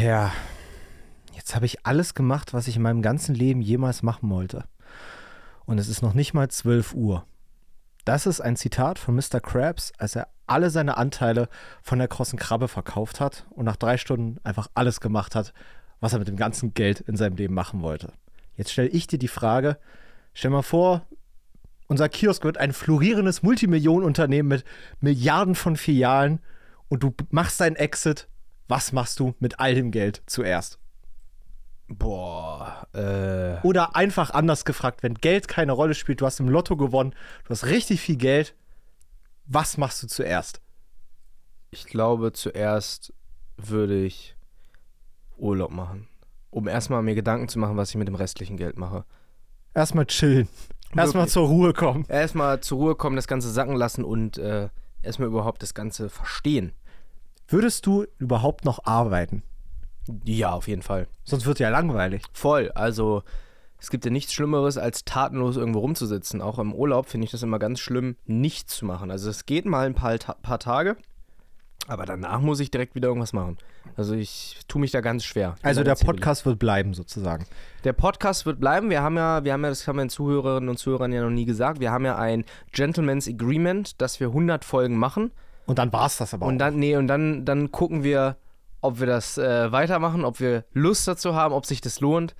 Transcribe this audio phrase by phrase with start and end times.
[0.00, 0.32] Ja,
[1.34, 4.64] jetzt habe ich alles gemacht, was ich in meinem ganzen Leben jemals machen wollte.
[5.66, 7.26] Und es ist noch nicht mal 12 Uhr.
[8.06, 9.40] Das ist ein Zitat von Mr.
[9.40, 11.50] Krabs, als er alle seine Anteile
[11.82, 15.52] von der krossen Krabbe verkauft hat und nach drei Stunden einfach alles gemacht hat,
[16.00, 18.14] was er mit dem ganzen Geld in seinem Leben machen wollte.
[18.56, 19.76] Jetzt stelle ich dir die Frage,
[20.32, 21.06] stell mal vor,
[21.88, 24.64] unser Kiosk wird ein florierendes Multimillionenunternehmen mit
[25.00, 26.40] Milliarden von Filialen
[26.88, 28.29] und du machst deinen Exit.
[28.70, 30.78] Was machst du mit all dem Geld zuerst?
[31.88, 33.66] Boah, äh.
[33.66, 37.50] Oder einfach anders gefragt, wenn Geld keine Rolle spielt, du hast im Lotto gewonnen, du
[37.50, 38.54] hast richtig viel Geld,
[39.44, 40.60] was machst du zuerst?
[41.72, 43.12] Ich glaube, zuerst
[43.56, 44.36] würde ich
[45.36, 46.06] Urlaub machen.
[46.50, 49.04] Um erstmal mir Gedanken zu machen, was ich mit dem restlichen Geld mache.
[49.74, 50.48] Erstmal chillen.
[50.96, 52.04] Erstmal zur Ruhe kommen.
[52.08, 54.68] Erstmal zur Ruhe kommen, das Ganze sacken lassen und äh,
[55.02, 56.70] erstmal überhaupt das Ganze verstehen.
[57.50, 59.42] Würdest du überhaupt noch arbeiten?
[60.24, 61.08] Ja, auf jeden Fall.
[61.24, 62.22] Sonst wird ja langweilig.
[62.32, 62.70] Voll.
[62.76, 63.24] Also,
[63.80, 66.42] es gibt ja nichts Schlimmeres, als tatenlos irgendwo rumzusitzen.
[66.42, 69.10] Auch im Urlaub finde ich das immer ganz schlimm, nichts zu machen.
[69.10, 70.96] Also, es geht mal ein paar, paar Tage,
[71.88, 73.58] aber danach muss ich direkt wieder irgendwas machen.
[73.96, 75.56] Also, ich tue mich da ganz schwer.
[75.62, 75.96] Also der.
[75.96, 77.46] Podcast wird bleiben sozusagen.
[77.82, 78.90] Der Podcast wird bleiben.
[78.90, 81.30] Wir haben ja, wir haben ja, das haben wir den Zuhörerinnen und Zuhörern ja noch
[81.30, 81.80] nie gesagt.
[81.80, 85.32] Wir haben ja ein Gentleman's Agreement, dass wir 100 Folgen machen.
[85.70, 86.66] Und dann war es das aber Und auch.
[86.66, 88.36] dann, nee, und dann, dann gucken wir,
[88.80, 92.34] ob wir das äh, weitermachen, ob wir Lust dazu haben, ob sich das lohnt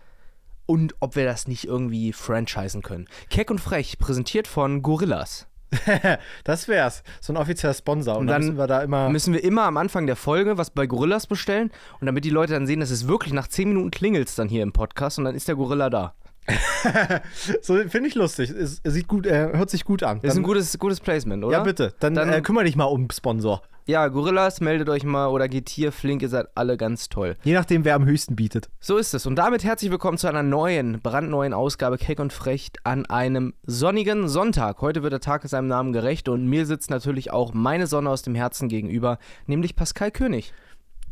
[0.67, 3.07] und ob wir das nicht irgendwie franchisen können.
[3.29, 5.47] Keck und Frech, präsentiert von Gorillas.
[6.43, 7.05] das wär's.
[7.21, 8.15] So ein offizieller Sponsor.
[8.17, 9.09] Und, Und dann dann müssen wir da immer.
[9.11, 11.71] Müssen wir immer am Anfang der Folge was bei Gorillas bestellen
[12.01, 14.65] und damit die Leute dann sehen, dass es wirklich nach 10 Minuten klingelt dann hier
[14.65, 16.15] im Podcast und dann ist der Gorilla da.
[17.63, 18.51] So finde ich lustig.
[18.51, 20.19] Es, es sieht gut, äh, hört sich gut an.
[20.23, 21.59] Das ist Dann- ein gutes, gutes Placement, oder?
[21.59, 21.95] ja, bitte.
[22.01, 23.63] Dann, Dann- äh, kümmere dich mal um Sponsor.
[23.87, 27.35] Ja, Gorillas, meldet euch mal oder geht hier flink, ihr seid alle ganz toll.
[27.43, 28.69] Je nachdem, wer am höchsten bietet.
[28.79, 29.27] So ist es.
[29.27, 34.29] Und damit herzlich willkommen zu einer neuen, brandneuen Ausgabe Keck und Frech an einem sonnigen
[34.29, 34.81] Sonntag.
[34.81, 38.23] Heute wird der Tag seinem Namen gerecht und mir sitzt natürlich auch meine Sonne aus
[38.23, 40.53] dem Herzen gegenüber, nämlich Pascal König.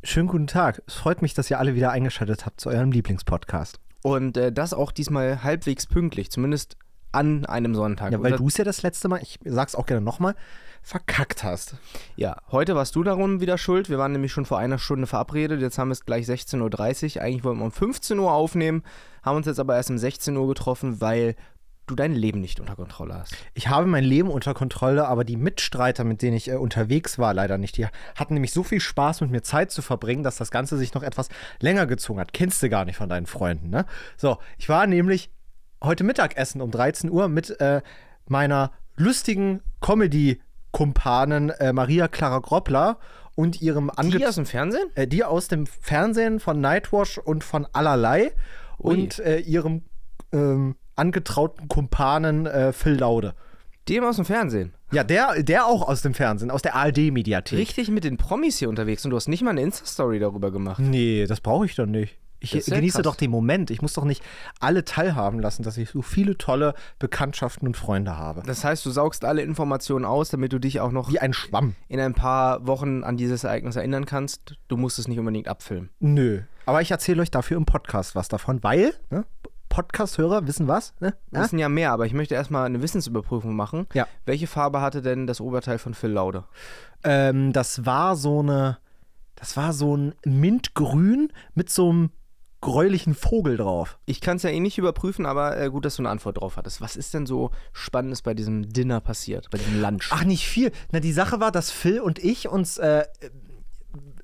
[0.04, 0.81] Schönen guten Tag.
[0.87, 3.81] Es freut mich, dass ihr alle wieder eingeschaltet habt zu eurem Lieblingspodcast.
[4.03, 6.76] Und äh, das auch diesmal halbwegs pünktlich, zumindest
[7.12, 8.12] an einem Sonntag.
[8.12, 10.34] Ja, weil du es ja das letzte Mal, ich sag's auch gerne nochmal,
[10.82, 11.76] verkackt hast.
[12.16, 13.91] ja, heute warst du darum wieder schuld.
[13.91, 15.60] Wir waren nämlich schon vor einer Stunde verabredet.
[15.60, 17.22] Jetzt haben wir es gleich 16.30 Uhr.
[17.22, 18.82] Eigentlich wollten wir um 15 Uhr aufnehmen,
[19.22, 21.34] haben uns jetzt aber erst um 16 Uhr getroffen, weil
[21.91, 23.34] du dein Leben nicht unter Kontrolle hast.
[23.54, 27.34] Ich habe mein Leben unter Kontrolle, aber die Mitstreiter, mit denen ich äh, unterwegs war,
[27.34, 27.76] leider nicht.
[27.76, 30.94] Die hatten nämlich so viel Spaß, mit mir Zeit zu verbringen, dass das Ganze sich
[30.94, 31.28] noch etwas
[31.60, 32.32] länger gezogen hat.
[32.32, 33.87] Kennst du gar nicht von deinen Freunden, ne?
[34.16, 35.31] So, ich war nämlich
[35.82, 37.82] heute Mittagessen um 13 Uhr mit äh,
[38.27, 42.98] meiner lustigen Comedy-Kumpanin äh, Maria Clara Groppler
[43.34, 44.88] und ihrem Die Ange aus dem Fernsehen?
[44.94, 48.32] äh, die aus dem Fernsehen von Nightwash und von Allerlei
[48.81, 48.94] Ui.
[48.94, 49.82] und äh, ihrem
[50.32, 53.34] ähm, angetrauten Kumpanen äh, Phil Laude.
[53.88, 54.75] Dem aus dem Fernsehen.
[54.92, 57.59] Ja, der, der auch aus dem Fernsehen, aus der ARD-Mediathek.
[57.59, 60.81] Richtig mit den Promis hier unterwegs und du hast nicht mal eine Insta-Story darüber gemacht.
[60.81, 62.19] Nee, das brauche ich doch nicht.
[62.41, 63.03] Ich ja genieße krass.
[63.03, 63.70] doch den Moment.
[63.70, 64.22] Ich muss doch nicht
[64.60, 68.42] alle teilhaben lassen, dass ich so viele tolle Bekanntschaften und Freunde habe.
[68.47, 71.75] Das heißt, du saugst alle Informationen aus, damit du dich auch noch Wie ein Schwamm.
[71.88, 74.56] in ein paar Wochen an dieses Ereignis erinnern kannst.
[74.69, 75.91] Du musst es nicht unbedingt abfilmen.
[75.98, 76.42] Nö.
[76.65, 79.25] Aber ich erzähle euch dafür im Podcast was davon, weil, ne,
[79.69, 81.15] Podcast-Hörer wissen was, ne?
[81.31, 83.87] Wir wissen ja mehr, aber ich möchte erstmal eine Wissensüberprüfung machen.
[83.95, 84.06] Ja.
[84.25, 86.45] Welche Farbe hatte denn das Oberteil von Phil Laude?
[87.05, 88.78] Ähm, das war so eine,
[89.37, 92.11] das war so ein Mintgrün mit so einem
[92.61, 93.99] gräulichen Vogel drauf.
[94.05, 96.57] Ich kann es ja eh nicht überprüfen, aber äh, gut, dass du eine Antwort drauf
[96.57, 96.81] hattest.
[96.81, 100.09] Was ist denn so Spannendes bei diesem Dinner passiert, bei diesem Lunch?
[100.11, 100.73] Ach, nicht viel.
[100.91, 103.05] Na, die Sache war, dass Phil und ich uns äh,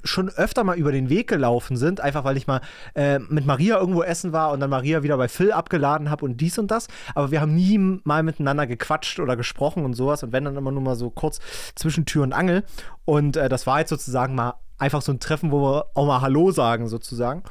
[0.05, 2.61] schon öfter mal über den Weg gelaufen sind, einfach weil ich mal
[2.95, 6.41] äh, mit Maria irgendwo essen war und dann Maria wieder bei Phil abgeladen habe und
[6.41, 6.89] dies und das.
[7.15, 10.71] Aber wir haben nie mal miteinander gequatscht oder gesprochen und sowas und wenn dann immer
[10.71, 11.41] nur mal so kurz
[11.75, 12.65] zwischen Tür und Angel.
[13.05, 16.21] Und äh, das war jetzt sozusagen mal einfach so ein Treffen, wo wir auch mal
[16.21, 17.43] Hallo sagen sozusagen.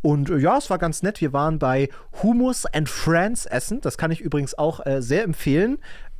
[0.00, 1.20] Und äh, ja, es war ganz nett.
[1.20, 1.88] Wir waren bei
[2.22, 3.80] Humus and Friends essen.
[3.80, 5.78] Das kann ich übrigens auch äh, sehr empfehlen.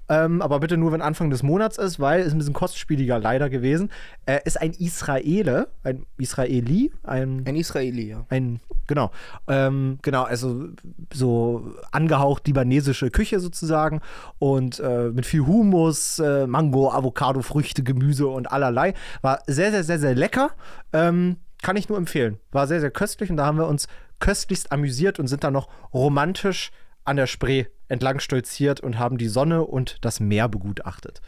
[0.08, 3.48] Ähm, aber bitte nur, wenn Anfang des Monats ist, weil es ein bisschen kostspieliger leider
[3.48, 3.90] gewesen.
[4.26, 8.26] Äh, ist ein Israele, ein Israeli, ein Ein Israeli, ja.
[8.28, 9.10] ein, genau,
[9.48, 10.68] ähm, genau, also
[11.12, 14.00] so angehaucht libanesische Küche sozusagen
[14.38, 18.94] und äh, mit viel Humus, äh, Mango, Avocado, Früchte, Gemüse und allerlei.
[19.22, 20.50] War sehr, sehr, sehr, sehr lecker.
[20.92, 22.38] Ähm, kann ich nur empfehlen.
[22.50, 23.86] War sehr, sehr köstlich und da haben wir uns
[24.18, 26.70] köstlichst amüsiert und sind dann noch romantisch
[27.04, 31.20] an der Spree entlang stolziert und haben die Sonne und das Meer begutachtet.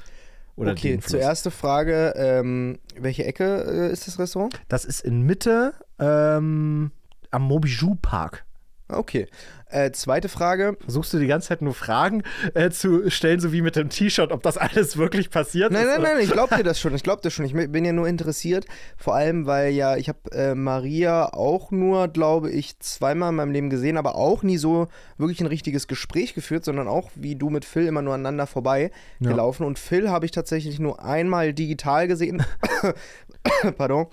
[0.56, 1.10] Oder okay, Fluss.
[1.10, 4.60] zuerst Frage, ähm, welche Ecke äh, ist das Restaurant?
[4.68, 6.92] Das ist in Mitte ähm,
[7.30, 8.44] am Mobijou Park.
[8.86, 9.26] Okay.
[9.70, 10.76] Äh, zweite Frage.
[10.82, 12.22] Versuchst du die ganze Zeit nur Fragen
[12.52, 15.88] äh, zu stellen, so wie mit dem T-Shirt, ob das alles wirklich passiert Nein, ist?
[15.88, 16.14] nein, oder?
[16.14, 16.94] nein, ich glaube dir das schon.
[16.94, 17.46] Ich glaube dir schon.
[17.46, 18.66] Ich bin ja nur interessiert.
[18.98, 23.52] Vor allem, weil ja, ich habe äh, Maria auch nur, glaube ich, zweimal in meinem
[23.52, 27.48] Leben gesehen, aber auch nie so wirklich ein richtiges Gespräch geführt, sondern auch wie du
[27.48, 29.30] mit Phil immer nur aneinander vorbei Ja.
[29.30, 29.64] gelaufen.
[29.64, 32.44] Und Phil habe ich tatsächlich nur einmal digital gesehen.
[33.78, 34.06] Pardon.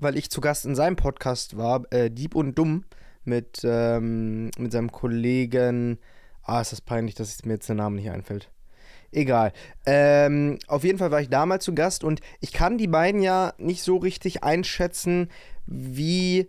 [0.00, 2.84] Weil ich zu Gast in seinem Podcast war, äh, Dieb und Dumm,
[3.24, 5.98] mit, ähm, mit seinem Kollegen.
[6.42, 8.50] Ah, ist das peinlich, dass mir jetzt der Name nicht einfällt.
[9.10, 9.52] Egal.
[9.86, 13.54] Ähm, auf jeden Fall war ich damals zu Gast und ich kann die beiden ja
[13.58, 15.30] nicht so richtig einschätzen,
[15.66, 16.48] wie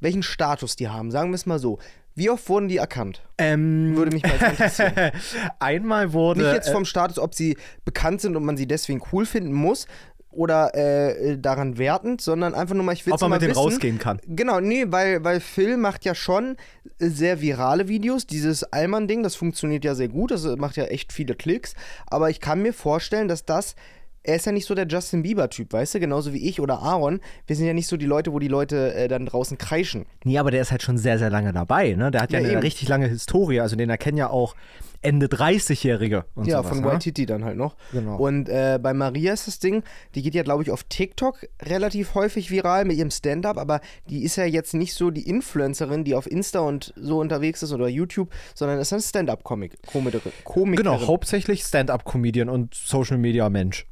[0.00, 1.10] welchen Status die haben.
[1.10, 1.78] Sagen wir es mal so.
[2.16, 3.22] Wie oft wurden die erkannt?
[3.38, 5.10] Ähm, Würde mich mal interessieren.
[5.58, 6.42] Einmal wurde.
[6.42, 9.52] Nicht jetzt äh, vom Status, ob sie bekannt sind und man sie deswegen cool finden
[9.52, 9.88] muss
[10.36, 13.50] oder äh, daran wertend, sondern einfach nur mal, ich will ob man mal mit denen
[13.52, 14.20] wissen, rausgehen kann.
[14.26, 16.56] Genau, nee, weil, weil Phil macht ja schon
[16.98, 18.26] äh, sehr virale Videos.
[18.26, 21.74] Dieses Allmann-Ding, das funktioniert ja sehr gut, das äh, macht ja echt viele Klicks.
[22.06, 23.74] Aber ich kann mir vorstellen, dass das.
[24.26, 26.00] Er ist ja nicht so der Justin Bieber-Typ, weißt du?
[26.00, 27.20] Genauso wie ich oder Aaron.
[27.46, 30.06] Wir sind ja nicht so die Leute, wo die Leute äh, dann draußen kreischen.
[30.24, 31.92] Nee, aber der ist halt schon sehr, sehr lange dabei.
[31.92, 32.10] Ne?
[32.10, 32.62] Der hat ja, Ja, eine eben.
[32.62, 33.60] richtig lange Historie.
[33.60, 34.54] Also den erkennen ja auch
[35.04, 36.70] Ende 30-Jährige und ja, sowas.
[36.70, 36.86] von ne?
[36.86, 37.76] Waititi dann halt noch.
[37.92, 38.16] Genau.
[38.16, 39.82] Und äh, bei Maria ist das Ding,
[40.14, 44.24] die geht ja, glaube ich, auf TikTok relativ häufig viral mit ihrem Stand-up, aber die
[44.24, 47.88] ist ja jetzt nicht so die Influencerin, die auf Insta und so unterwegs ist oder
[47.88, 50.76] YouTube, sondern ist eine Stand-up-Komikerin.
[50.76, 53.86] Genau, hauptsächlich Stand-up-Comedian und Social-Media-Mensch.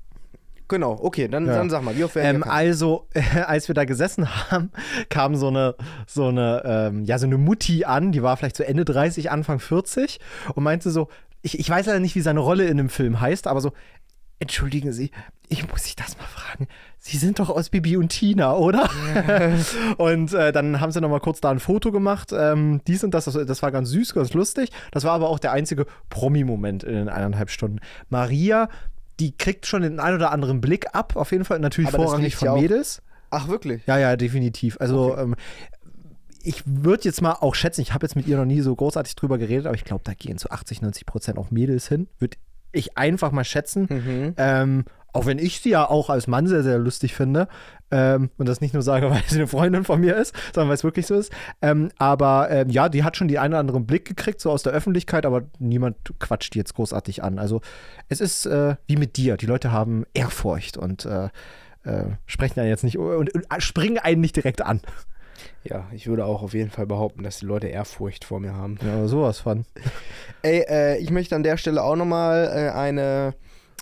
[0.72, 1.56] Genau, okay, dann, Ja.
[1.56, 3.06] dann sag mal, wie oft werden Ähm, also,
[3.46, 4.70] als wir da gesessen haben,
[5.10, 5.74] kam so eine,
[6.06, 9.58] so eine, ähm, ja, so eine Mutti an, die war vielleicht so Ende 30, Anfang
[9.60, 10.18] 40
[10.54, 11.08] und meinte so,
[11.42, 13.72] ich, ich weiß leider nicht, wie seine Rolle in dem Film heißt, aber so,
[14.38, 15.10] entschuldigen Sie,
[15.50, 16.68] ich muss Sie das mal fragen.
[16.98, 18.88] Sie sind doch aus Bibi und Tina, oder?
[19.98, 22.32] und äh, dann haben sie noch mal kurz da ein Foto gemacht.
[22.32, 24.70] Ähm, dies und das, das, das war ganz süß, ganz lustig.
[24.90, 27.80] Das war aber auch der einzige Promi-Moment in den eineinhalb Stunden.
[28.08, 28.68] Maria,
[29.20, 32.36] die kriegt schon den ein oder anderen Blick ab, auf jeden Fall natürlich Aber vorrangig
[32.36, 33.02] von ja Mädels.
[33.30, 33.82] Ach, wirklich?
[33.86, 34.76] Ja, ja, definitiv.
[34.80, 35.36] Also ähm,
[36.42, 39.14] ich würde jetzt mal auch schätzen, ich habe jetzt mit ihr noch nie so großartig
[39.14, 42.08] drüber geredet, aber ich glaube, da gehen zu 80, 90 Prozent auch Mädels hin.
[42.18, 42.36] Würde
[42.72, 43.86] ich einfach mal schätzen.
[43.88, 44.34] Mhm.
[44.36, 47.48] Ähm, auch wenn ich sie ja auch als Mann sehr, sehr lustig finde.
[47.90, 50.76] Ähm, und das nicht nur sage, weil sie eine Freundin von mir ist, sondern weil
[50.76, 51.32] es wirklich so ist.
[51.60, 54.62] Ähm, aber ähm, ja, die hat schon die einen oder anderen Blick gekriegt, so aus
[54.62, 57.38] der Öffentlichkeit, aber niemand quatscht die jetzt großartig an.
[57.38, 57.60] Also
[58.08, 59.36] es ist äh, wie mit dir.
[59.36, 61.28] Die Leute haben Ehrfurcht und äh,
[61.84, 64.80] äh, sprechen ja jetzt nicht und, und springen einen nicht direkt an.
[65.64, 68.78] Ja, ich würde auch auf jeden Fall behaupten, dass die Leute Ehrfurcht vor mir haben.
[68.84, 69.64] Ja, sowas von.
[70.42, 73.34] Ey, äh, ich möchte an der Stelle auch nochmal äh, eine,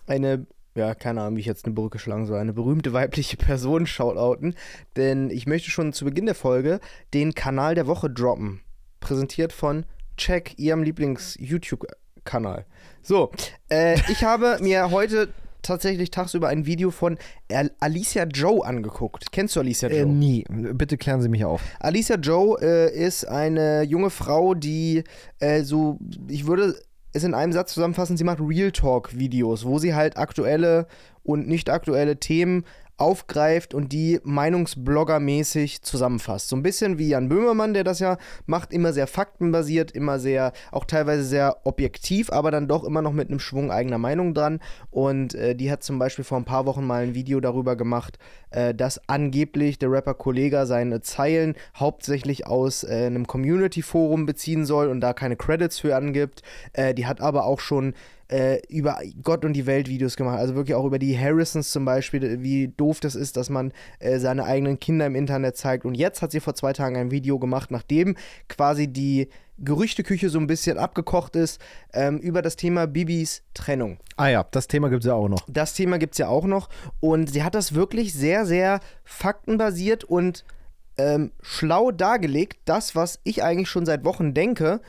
[0.06, 3.86] eine, ja, keine Ahnung, wie ich jetzt eine Brücke schlagen soll, eine berühmte weibliche Person
[3.86, 4.54] shoutouten,
[4.96, 6.80] denn ich möchte schon zu Beginn der Folge
[7.12, 8.60] den Kanal der Woche droppen.
[9.00, 9.84] Präsentiert von
[10.16, 12.66] Check, ihrem Lieblings-YouTube-Kanal.
[13.02, 13.30] So,
[13.70, 15.28] äh, ich habe mir heute
[15.62, 17.18] tatsächlich tagsüber ein Video von
[17.52, 19.30] Al- Alicia Joe angeguckt.
[19.32, 20.00] Kennst du Alicia Joe?
[20.00, 20.44] Äh, nie.
[20.48, 21.62] Bitte klären Sie mich auf.
[21.80, 25.04] Alicia Joe äh, ist eine junge Frau, die
[25.38, 26.80] äh, so, ich würde
[27.12, 30.86] es in einem Satz zusammenfassen, sie macht Real Talk-Videos, wo sie halt aktuelle
[31.22, 32.64] und nicht aktuelle Themen
[33.00, 36.48] aufgreift und die Meinungsblogger-mäßig zusammenfasst.
[36.48, 40.52] So ein bisschen wie Jan Böhmermann, der das ja macht, immer sehr faktenbasiert, immer sehr,
[40.70, 44.60] auch teilweise sehr objektiv, aber dann doch immer noch mit einem Schwung eigener Meinung dran.
[44.90, 48.18] Und äh, die hat zum Beispiel vor ein paar Wochen mal ein Video darüber gemacht,
[48.50, 54.88] äh, dass angeblich der Rapper Kollega seine Zeilen hauptsächlich aus äh, einem Community-Forum beziehen soll
[54.88, 56.42] und da keine Credits für angibt.
[56.72, 57.94] Äh, die hat aber auch schon
[58.30, 60.38] äh, über Gott und die Welt Videos gemacht.
[60.38, 64.18] Also wirklich auch über die Harrisons zum Beispiel, wie doof das ist, dass man äh,
[64.18, 65.84] seine eigenen Kinder im Internet zeigt.
[65.84, 68.16] Und jetzt hat sie vor zwei Tagen ein Video gemacht, nachdem
[68.48, 71.60] quasi die Gerüchteküche so ein bisschen abgekocht ist,
[71.92, 73.98] ähm, über das Thema Bibis Trennung.
[74.16, 75.44] Ah ja, das Thema gibt es ja auch noch.
[75.48, 76.68] Das Thema gibt es ja auch noch.
[77.00, 80.44] Und sie hat das wirklich sehr, sehr faktenbasiert und
[80.96, 82.60] ähm, schlau dargelegt.
[82.64, 84.80] Das, was ich eigentlich schon seit Wochen denke,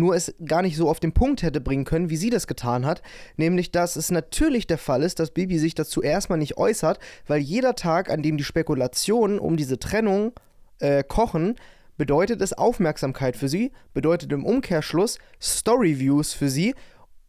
[0.00, 2.84] nur es gar nicht so auf den Punkt hätte bringen können, wie sie das getan
[2.84, 3.02] hat.
[3.36, 7.40] Nämlich, dass es natürlich der Fall ist, dass Bibi sich dazu erstmal nicht äußert, weil
[7.40, 10.32] jeder Tag, an dem die Spekulationen um diese Trennung
[10.80, 11.54] äh, kochen,
[11.96, 16.74] bedeutet es Aufmerksamkeit für sie, bedeutet im Umkehrschluss Storyviews für sie.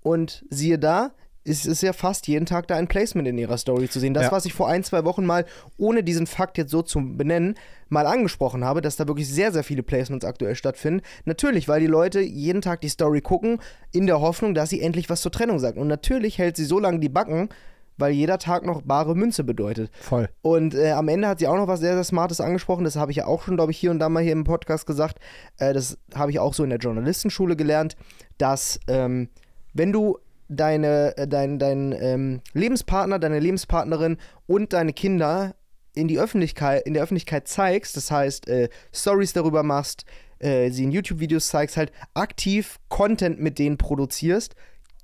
[0.02, 1.12] Und siehe da,
[1.44, 4.14] ist es ja fast jeden Tag da ein Placement in ihrer Story zu sehen.
[4.14, 4.32] Das, Ja.
[4.32, 5.46] was ich vor ein, zwei Wochen mal,
[5.78, 7.56] ohne diesen Fakt jetzt so zu benennen,
[7.90, 11.02] mal angesprochen habe, dass da wirklich sehr, sehr viele Placements aktuell stattfinden.
[11.26, 13.60] Natürlich, weil die Leute jeden Tag die Story gucken,
[13.92, 15.78] in der Hoffnung, dass sie endlich was zur Trennung sagt.
[15.78, 17.50] Und natürlich hält sie so lange die Backen,
[17.98, 19.92] weil jeder Tag noch bare Münze bedeutet.
[20.00, 20.30] Voll.
[20.42, 22.84] Und äh, am Ende hat sie auch noch was sehr, sehr Smartes angesprochen.
[22.84, 24.86] Das habe ich ja auch schon, glaube ich, hier und da mal hier im Podcast
[24.88, 25.20] gesagt.
[25.58, 27.96] Äh, das habe ich auch so in der Journalistenschule gelernt,
[28.38, 29.30] dass ähm,
[29.74, 30.18] wenn du
[30.52, 34.18] deine, äh, dein, dein ähm, Lebenspartner, deine Lebenspartnerin
[34.48, 35.56] und deine Kinder
[35.94, 40.06] in die Öffentlichkeit, in der Öffentlichkeit zeigst, das heißt, äh, Stories darüber machst,
[40.40, 44.56] äh, sie in YouTube-Videos zeigst, halt aktiv Content mit denen produzierst,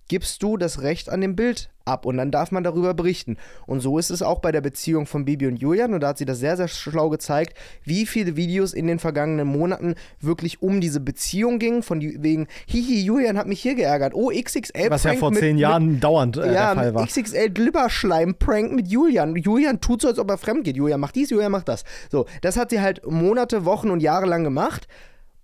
[0.07, 3.37] gibst du das Recht an dem Bild ab und dann darf man darüber berichten.
[3.65, 6.17] Und so ist es auch bei der Beziehung von Bibi und Julian und da hat
[6.17, 10.81] sie das sehr, sehr schlau gezeigt, wie viele Videos in den vergangenen Monaten wirklich um
[10.81, 15.03] diese Beziehung gingen, von die, wegen, hihi, Julian hat mich hier geärgert, oh, XXL Was
[15.03, 17.05] ja vor mit, zehn mit, Jahren dauernd äh, ja, der Fall war.
[17.05, 19.35] XXL Glibberschleim-Prank mit Julian.
[19.35, 20.75] Julian tut so, als ob er fremd geht.
[20.75, 21.83] Julian macht dies, Julian macht das.
[22.11, 24.87] So, das hat sie halt Monate, Wochen und Jahre lang gemacht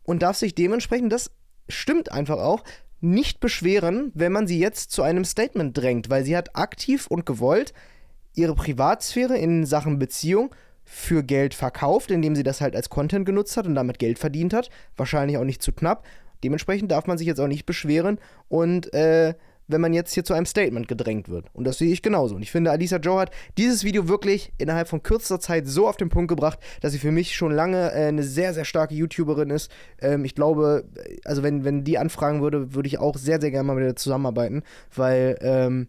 [0.03, 1.31] und darf sich dementsprechend, das
[1.69, 2.63] stimmt einfach auch,
[3.03, 7.25] nicht beschweren, wenn man sie jetzt zu einem Statement drängt, weil sie hat aktiv und
[7.25, 7.73] gewollt
[8.33, 10.55] ihre Privatsphäre in Sachen Beziehung
[10.85, 14.53] für Geld verkauft, indem sie das halt als Content genutzt hat und damit Geld verdient
[14.53, 14.69] hat.
[14.95, 16.05] Wahrscheinlich auch nicht zu knapp.
[16.43, 19.33] Dementsprechend darf man sich jetzt auch nicht beschweren und äh,
[19.67, 21.47] wenn man jetzt hier zu einem Statement gedrängt wird.
[21.53, 22.35] Und das sehe ich genauso.
[22.35, 25.97] Und ich finde, Alisa Joe hat dieses Video wirklich innerhalb von kürzester Zeit so auf
[25.97, 29.49] den Punkt gebracht, dass sie für mich schon lange äh, eine sehr, sehr starke YouTuberin
[29.49, 29.71] ist.
[30.01, 30.85] Ähm, ich glaube,
[31.25, 33.95] also wenn, wenn die anfragen würde, würde ich auch sehr, sehr gerne mal mit ihr
[33.95, 35.87] zusammenarbeiten, weil ähm,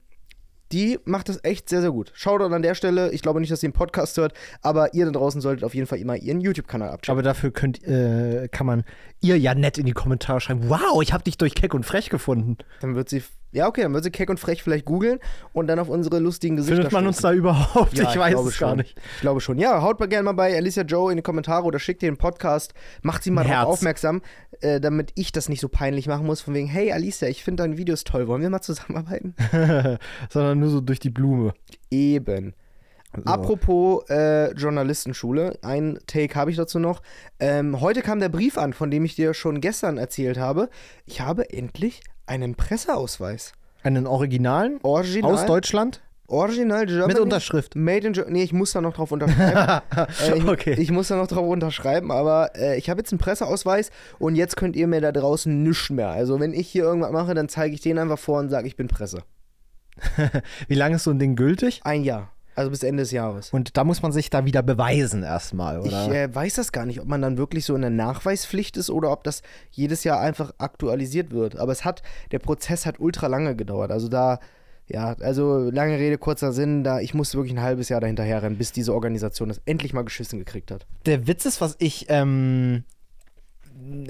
[0.72, 2.10] die macht das echt sehr, sehr gut.
[2.14, 3.12] Shoutout an der Stelle.
[3.12, 5.86] Ich glaube nicht, dass sie einen Podcast hört, aber ihr da draußen solltet auf jeden
[5.86, 7.12] Fall immer ihren YouTube-Kanal abchecken.
[7.12, 8.84] Aber dafür könnt, äh, kann man
[9.20, 12.10] ihr ja nett in die Kommentare schreiben, wow, ich habe dich durch keck und frech
[12.10, 12.58] gefunden.
[12.80, 13.22] Dann wird sie,
[13.54, 15.18] ja okay, dann wird sie keck und frech vielleicht googeln
[15.52, 17.96] und dann auf unsere lustigen Gesichter Findet man uns da überhaupt?
[17.96, 18.78] Ja, ich weiß glaube es gar schon.
[18.78, 18.98] nicht.
[19.14, 19.58] Ich glaube schon.
[19.58, 22.18] Ja, haut mal gerne mal bei Alicia Joe in die Kommentare oder schickt ihr den
[22.18, 22.74] Podcast.
[23.02, 23.68] Macht sie mal darauf Herz.
[23.68, 24.22] aufmerksam,
[24.60, 26.40] äh, damit ich das nicht so peinlich machen muss.
[26.40, 28.26] Von wegen, hey Alicia, ich finde deine Videos toll.
[28.26, 29.34] Wollen wir mal zusammenarbeiten?
[30.30, 31.54] Sondern nur so durch die Blume.
[31.90, 32.54] Eben.
[33.24, 37.00] Apropos äh, Journalistenschule, ein Take habe ich dazu noch.
[37.38, 40.68] Ähm, heute kam der Brief an, von dem ich dir schon gestern erzählt habe.
[41.06, 43.52] Ich habe endlich einen Presseausweis.
[43.82, 45.32] Einen Originalen Original.
[45.32, 47.08] aus Deutschland Original Germany.
[47.12, 47.76] mit Unterschrift.
[47.76, 48.38] Made in Germany.
[48.38, 49.82] Nee, ich muss da noch drauf unterschreiben.
[50.22, 50.74] äh, ich, Okay.
[50.78, 54.56] ich muss da noch drauf unterschreiben, aber äh, ich habe jetzt einen Presseausweis und jetzt
[54.56, 56.08] könnt ihr mir da draußen nichts mehr.
[56.08, 58.76] Also, wenn ich hier irgendwas mache, dann zeige ich den einfach vor und sage, ich
[58.76, 59.22] bin Presse.
[60.68, 61.82] Wie lange ist so ein Ding gültig?
[61.84, 62.30] Ein Jahr.
[62.56, 63.50] Also bis Ende des Jahres.
[63.50, 66.06] Und da muss man sich da wieder beweisen erstmal, oder?
[66.06, 68.90] Ich äh, weiß das gar nicht, ob man dann wirklich so in der Nachweispflicht ist
[68.90, 71.56] oder ob das jedes Jahr einfach aktualisiert wird.
[71.56, 73.90] Aber es hat, der Prozess hat ultra lange gedauert.
[73.90, 74.38] Also da,
[74.86, 78.58] ja, also lange Rede, kurzer Sinn, da, ich musste wirklich ein halbes Jahr dahinterher rennen,
[78.58, 80.86] bis diese Organisation das endlich mal geschissen gekriegt hat.
[81.06, 82.84] Der Witz ist, was ich, ähm,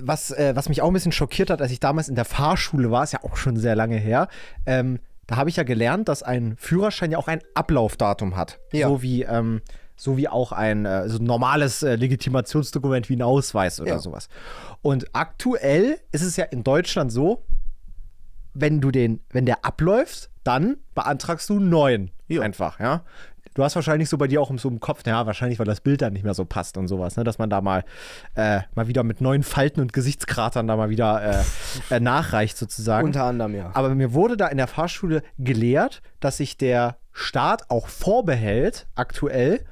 [0.02, 2.90] was, äh, was mich auch ein bisschen schockiert hat, als ich damals in der Fahrschule
[2.90, 4.28] war, ist ja auch schon sehr lange her,
[4.66, 8.58] ähm, da habe ich ja gelernt, dass ein Führerschein ja auch ein Ablaufdatum hat.
[8.72, 8.88] Ja.
[8.88, 9.62] So wie, ähm,
[9.96, 13.98] so wie auch ein äh, so ein normales äh, Legitimationsdokument wie ein Ausweis oder Ja.
[13.98, 14.28] sowas.
[14.82, 17.44] Und aktuell ist es ja in Deutschland so,
[18.54, 22.10] wenn du den, wenn der abläuft, dann beantragst du einen neuen.
[22.28, 22.42] Ja.
[22.42, 23.04] Einfach, ja.
[23.54, 26.02] Du hast wahrscheinlich so bei dir auch so im Kopf, ja, wahrscheinlich, weil das Bild
[26.02, 27.84] dann nicht mehr so passt und sowas, ne, dass man da mal,
[28.34, 31.42] äh, mal wieder mit neuen Falten und Gesichtskratern da mal wieder
[31.90, 33.06] äh, äh, nachreicht sozusagen.
[33.06, 33.70] Unter anderem, ja.
[33.74, 39.64] Aber mir wurde da in der Fahrschule gelehrt, dass sich der Staat auch vorbehält, aktuell,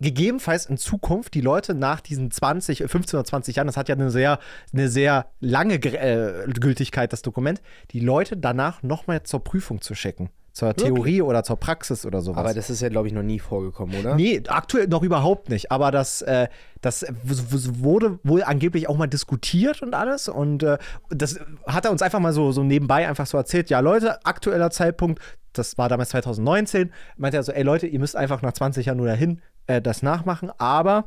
[0.00, 3.94] gegebenenfalls in Zukunft die Leute nach diesen 20, 15 oder 20 Jahren, das hat ja
[3.94, 4.38] eine sehr,
[4.72, 7.62] eine sehr lange Ge- äh, Gültigkeit, das Dokument,
[7.92, 10.30] die Leute danach nochmal zur Prüfung zu schicken.
[10.52, 12.38] Zur Theorie oder zur Praxis oder sowas.
[12.38, 14.16] Aber das ist ja, glaube ich, noch nie vorgekommen, oder?
[14.16, 15.72] Nee, aktuell noch überhaupt nicht.
[15.72, 16.48] Aber das, äh,
[16.82, 20.28] das wurde wohl angeblich auch mal diskutiert und alles.
[20.28, 20.76] Und äh,
[21.08, 23.70] das hat er uns einfach mal so, so nebenbei einfach so erzählt.
[23.70, 25.22] Ja, Leute, aktueller Zeitpunkt,
[25.54, 28.98] das war damals 2019, meinte er so, ey Leute, ihr müsst einfach nach 20 Jahren
[28.98, 30.50] nur dahin äh, das nachmachen.
[30.58, 31.06] Aber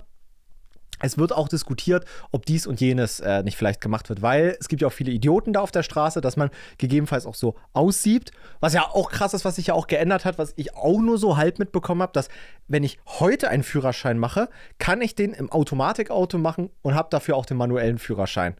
[1.05, 4.67] es wird auch diskutiert, ob dies und jenes äh, nicht vielleicht gemacht wird, weil es
[4.67, 8.31] gibt ja auch viele Idioten da auf der Straße, dass man gegebenenfalls auch so aussieht.
[8.59, 11.17] Was ja auch krass ist, was sich ja auch geändert hat, was ich auch nur
[11.17, 12.29] so halb mitbekommen habe, dass
[12.67, 17.35] wenn ich heute einen Führerschein mache, kann ich den im Automatikauto machen und habe dafür
[17.35, 18.55] auch den manuellen Führerschein.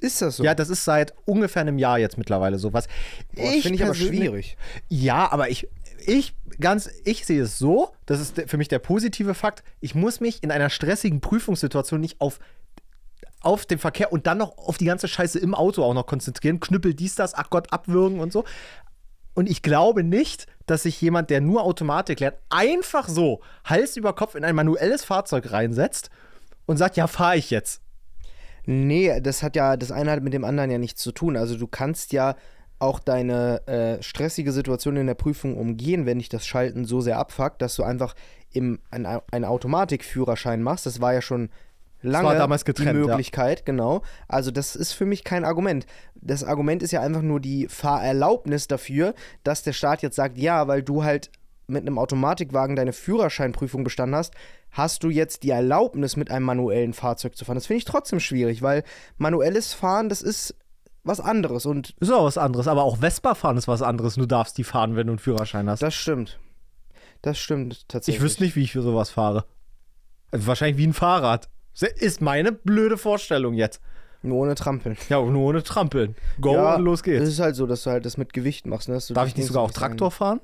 [0.00, 0.44] Ist das so?
[0.44, 2.72] Ja, das ist seit ungefähr einem Jahr jetzt mittlerweile so.
[2.72, 2.86] Was
[3.34, 4.56] Boah, das finde ich aber schwierig.
[4.88, 5.66] ja, aber ich,
[6.06, 10.20] ich ganz, ich sehe es so, das ist für mich der positive Fakt, ich muss
[10.20, 12.38] mich in einer stressigen Prüfungssituation nicht auf,
[13.40, 16.60] auf den Verkehr und dann noch auf die ganze Scheiße im Auto auch noch konzentrieren,
[16.60, 18.44] knüppel dies, das, ach Gott, abwürgen und so.
[19.34, 24.12] Und ich glaube nicht, dass sich jemand, der nur Automatik lernt, einfach so Hals über
[24.12, 26.10] Kopf in ein manuelles Fahrzeug reinsetzt
[26.66, 27.80] und sagt, ja, fahre ich jetzt.
[28.66, 31.36] Nee, das hat ja, das eine hat mit dem anderen ja nichts zu tun.
[31.36, 32.34] Also du kannst ja
[32.78, 37.18] auch deine äh, stressige Situation in der Prüfung umgehen, wenn dich das Schalten so sehr
[37.18, 38.14] abfuckt, dass du einfach
[38.52, 40.86] im, ein, einen Automatikführerschein machst.
[40.86, 41.50] Das war ja schon
[42.00, 43.06] lange damals getrennt, die ja.
[43.06, 44.02] Möglichkeit, genau.
[44.28, 45.86] Also das ist für mich kein Argument.
[46.14, 50.68] Das Argument ist ja einfach nur die Fahrerlaubnis dafür, dass der Staat jetzt sagt, ja,
[50.68, 51.30] weil du halt
[51.66, 54.34] mit einem Automatikwagen deine Führerscheinprüfung bestanden hast,
[54.70, 57.56] hast du jetzt die Erlaubnis, mit einem manuellen Fahrzeug zu fahren.
[57.56, 58.84] Das finde ich trotzdem schwierig, weil
[59.18, 60.54] manuelles Fahren, das ist
[61.08, 64.14] was anderes und Ist auch was anderes, aber auch Vespa fahren ist was anderes.
[64.14, 65.82] Du darfst die fahren, wenn du einen Führerschein hast.
[65.82, 66.38] das stimmt.
[67.22, 68.16] Das stimmt tatsächlich.
[68.16, 69.44] Ich wüsste nicht, wie ich für sowas fahre.
[70.30, 71.48] Also wahrscheinlich wie ein Fahrrad.
[71.96, 73.80] Ist meine blöde Vorstellung jetzt.
[74.22, 74.96] Nur ohne Trampeln.
[75.08, 76.16] Ja, nur ohne Trampeln.
[76.40, 77.22] Go ja, und los geht's.
[77.22, 78.88] Es ist halt so, dass du halt das mit Gewicht machst.
[78.88, 78.98] Ne?
[79.10, 80.40] Darf ich nicht sogar auch Traktor fahren?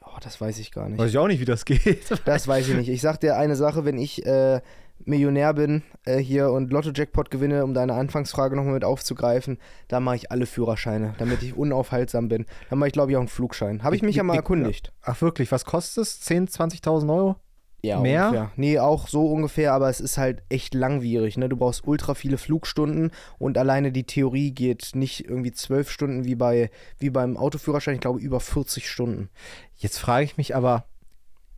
[0.00, 0.98] Oh, das weiß ich gar nicht.
[0.98, 2.10] Weiß ich auch nicht, wie das geht.
[2.24, 2.88] Das weiß ich nicht.
[2.88, 4.60] Ich sag dir eine Sache, wenn ich äh,
[5.06, 9.58] Millionär bin äh, hier und Lotto-Jackpot gewinne, um deine Anfangsfrage nochmal mit aufzugreifen,
[9.88, 12.44] dann mache ich alle Führerscheine, damit ich unaufhaltsam bin.
[12.70, 13.82] Dann mache ich, glaube ich, auch einen Flugschein.
[13.82, 14.92] Habe ich mich ja mal Ich- erkundigt.
[15.02, 16.20] Ach wirklich, was kostet es?
[16.22, 16.50] 10.000,
[16.82, 17.36] 20.000 Euro?
[17.82, 18.26] Ja, Mehr?
[18.26, 18.50] ungefähr.
[18.56, 21.36] Nee, auch so ungefähr, aber es ist halt echt langwierig.
[21.36, 21.48] Ne?
[21.48, 26.34] Du brauchst ultra viele Flugstunden und alleine die Theorie geht nicht irgendwie zwölf Stunden wie,
[26.34, 29.28] bei, wie beim Autoführerschein, ich glaube über 40 Stunden.
[29.76, 30.86] Jetzt frage ich mich aber,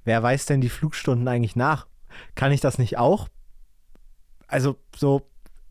[0.05, 1.87] wer weiß denn die Flugstunden eigentlich nach?
[2.35, 3.28] Kann ich das nicht auch?
[4.49, 5.23] Also so,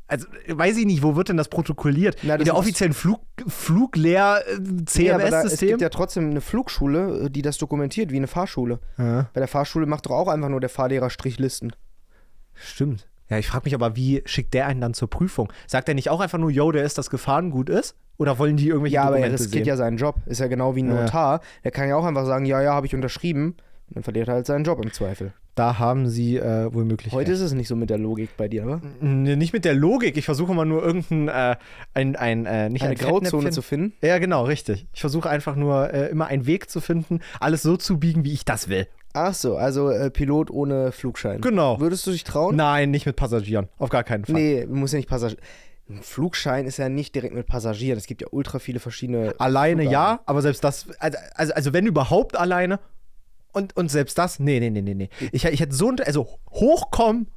[0.07, 2.17] also weiß ich nicht, wo wird denn das protokolliert?
[2.23, 5.13] Na, das In der offiziellen Flug, Fluglehr-CMS-System?
[5.13, 8.79] Aber da, es gibt ja trotzdem eine Flugschule, äh, die das dokumentiert, wie eine Fahrschule.
[8.97, 11.73] Ja, Bei der Fahrschule macht doch auch einfach nur der Fahrlehrer Strichlisten.
[12.53, 13.07] stimmt.
[13.29, 15.51] Ja, ich frage mich aber, wie schickt der einen dann zur Prüfung?
[15.67, 17.93] Sagt er nicht auch einfach nur, yo, der ist das gefahren, gut ist?
[18.17, 19.69] Oder wollen die irgendwelche Ja, aber er Dokumente riskiert sehen?
[19.69, 20.15] ja seinen Job.
[20.27, 21.01] Ist ja genau wie ein Ja.
[21.01, 21.41] Notar.
[21.65, 23.57] Der kann ja auch einfach sagen, ja, ja, habe ich unterschrieben.
[23.87, 25.33] Und dann verliert er halt seinen Job im Zweifel.
[25.55, 27.13] Da haben sie äh, wohl möglich.
[27.13, 28.81] Heute ist es nicht so mit der Logik bei dir, oder?
[29.01, 30.15] Nee, nicht mit der Logik.
[30.15, 31.55] Ich versuche mal nur irgendein, äh,
[31.95, 33.93] ein, ein, äh, nicht Eine ein Grauzone zu finden.
[34.01, 34.85] Ja, genau, richtig.
[34.93, 38.33] Ich versuche einfach nur äh, immer einen Weg zu finden, alles so zu biegen, wie
[38.33, 38.87] ich das will.
[39.13, 41.41] Ach so, also äh, Pilot ohne Flugschein.
[41.41, 41.79] Genau.
[41.79, 42.55] Würdest du dich trauen?
[42.55, 43.67] Nein, nicht mit Passagieren.
[43.79, 44.35] Auf gar keinen Fall.
[44.35, 45.37] Nee, muss ja nicht Passagier.
[45.89, 47.97] Ein Flugschein ist ja nicht direkt mit Passagieren.
[47.97, 49.33] Es gibt ja ultra viele verschiedene.
[49.39, 49.91] Alleine Flughafen.
[49.91, 52.79] ja, aber selbst das, also, also, also wenn überhaupt alleine
[53.57, 55.09] und, und selbst das, nee, nee, nee, nee, nee.
[55.31, 57.27] Ich, ich hätte so, ein- also hochkommen,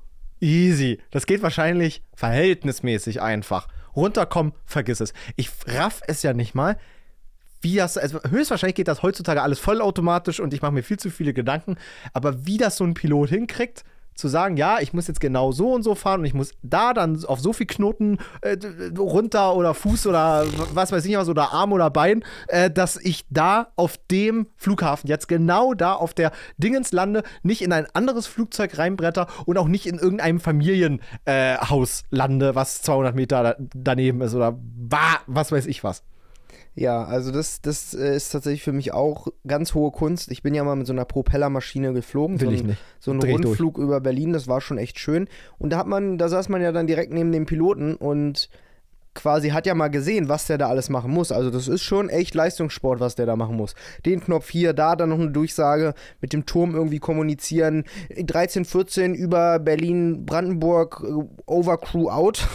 [0.41, 1.01] easy.
[1.11, 3.69] Das geht wahrscheinlich verhältnismäßig einfach.
[3.97, 5.13] Runterkommen, vergiss es.
[5.37, 6.77] Ich raff es ja nicht mal,
[7.63, 11.11] wie das, also höchstwahrscheinlich geht das heutzutage alles vollautomatisch und ich mache mir viel zu
[11.11, 11.77] viele Gedanken,
[12.13, 15.73] aber wie das so ein Pilot hinkriegt, zu sagen, ja, ich muss jetzt genau so
[15.73, 18.57] und so fahren und ich muss da dann auf so viel Knoten äh,
[18.99, 20.45] runter oder Fuß oder
[20.75, 25.09] was weiß ich was oder Arm oder Bein, äh, dass ich da auf dem Flughafen
[25.09, 29.69] jetzt genau da auf der Dingens lande, nicht in ein anderes Flugzeug reinbretter und auch
[29.69, 35.51] nicht in irgendeinem Familienhaus äh, lande, was 200 Meter da, daneben ist oder wa- was
[35.53, 36.03] weiß ich was.
[36.75, 40.31] Ja, also das, das äh, ist tatsächlich für mich auch ganz hohe Kunst.
[40.31, 42.41] Ich bin ja mal mit so einer Propellermaschine geflogen.
[42.41, 42.83] Will so ich ein, nicht.
[43.01, 43.47] So ein Dreh ich durch.
[43.47, 45.29] Rundflug über Berlin, das war schon echt schön.
[45.59, 48.49] Und da hat man, da saß man ja dann direkt neben dem Piloten und
[49.15, 51.33] quasi hat ja mal gesehen, was der da alles machen muss.
[51.33, 53.75] Also das ist schon echt Leistungssport, was der da machen muss.
[54.07, 57.85] Den Knopf hier, da dann noch eine Durchsage, mit dem Turm irgendwie kommunizieren.
[58.17, 62.47] 13, 14 über Berlin, Brandenburg, äh, Overcrew out.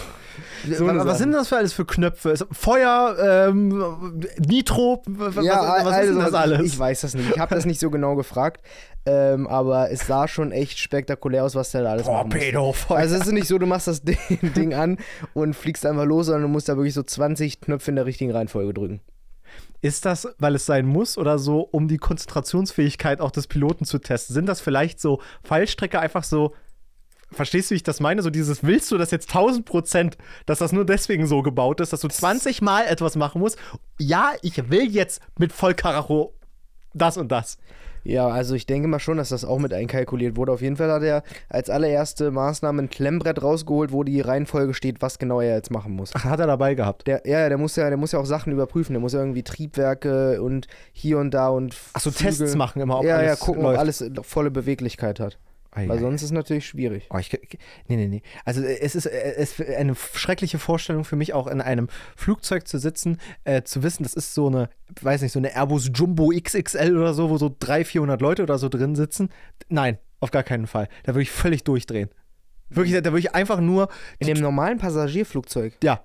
[0.70, 2.32] So, was, was sind das für alles für Knöpfe?
[2.32, 3.16] Ist Feuer,
[3.50, 6.74] ähm, Nitro, was, was, was ist denn das also alles?
[6.74, 7.30] Ich, weiß das nicht.
[7.32, 8.66] Ich habe das nicht so genau gefragt.
[9.08, 12.06] Ähm, aber es sah schon echt spektakulär aus, was der da alles.
[12.06, 12.98] Torpedofeuer.
[12.98, 14.98] Also es ist nicht so, du machst das Ding, Ding an
[15.34, 18.32] und fliegst einfach los, sondern du musst da wirklich so 20 Knöpfe in der richtigen
[18.32, 19.02] Reihenfolge drücken.
[19.82, 24.00] Ist das, weil es sein muss oder so, um die Konzentrationsfähigkeit auch des Piloten zu
[24.00, 24.34] testen?
[24.34, 26.56] Sind das vielleicht so Fallstrecke einfach so,
[27.36, 28.22] verstehst du, wie ich das meine?
[28.22, 31.94] So dieses, willst du das jetzt 1000 Prozent, dass das nur deswegen so gebaut ist,
[31.94, 33.58] dass du 20 Mal etwas machen musst?
[34.00, 36.34] Ja, ich will jetzt mit Vollkaracho
[36.94, 37.58] das und das.
[38.08, 40.52] Ja, also ich denke mal schon, dass das auch mit einkalkuliert wurde.
[40.52, 45.02] Auf jeden Fall hat er als allererste Maßnahme ein Klemmbrett rausgeholt, wo die Reihenfolge steht,
[45.02, 46.12] was genau er jetzt machen muss.
[46.14, 47.08] Ach, hat er dabei gehabt.
[47.08, 48.94] Der, ja, der muss ja, der muss ja auch Sachen überprüfen.
[48.94, 52.80] Der muss ja irgendwie Triebwerke und hier und da und Ach so, Flügel- Tests machen
[52.80, 53.74] immer, ob ja, alles ja, gucken, läuft.
[53.76, 55.40] ob alles volle Beweglichkeit hat.
[55.76, 56.02] Ei, Weil ei.
[56.02, 57.08] sonst ist es natürlich schwierig.
[57.10, 57.32] Oh, ich,
[57.88, 58.22] nee, nee, nee.
[58.46, 61.90] Also äh, es ist, äh, es ist eine schreckliche Vorstellung für mich, auch in einem
[62.16, 64.70] Flugzeug zu sitzen, äh, zu wissen, das ist so eine,
[65.02, 68.58] weiß nicht, so eine Airbus Jumbo XXL oder so, wo so 300, 400 Leute oder
[68.58, 69.30] so drin sitzen.
[69.68, 70.88] Nein, auf gar keinen Fall.
[71.04, 72.10] Da würde ich völlig durchdrehen.
[72.70, 75.78] Wirklich, da würde ich einfach nur, In dem normalen Passagierflugzeug.
[75.84, 76.04] ja.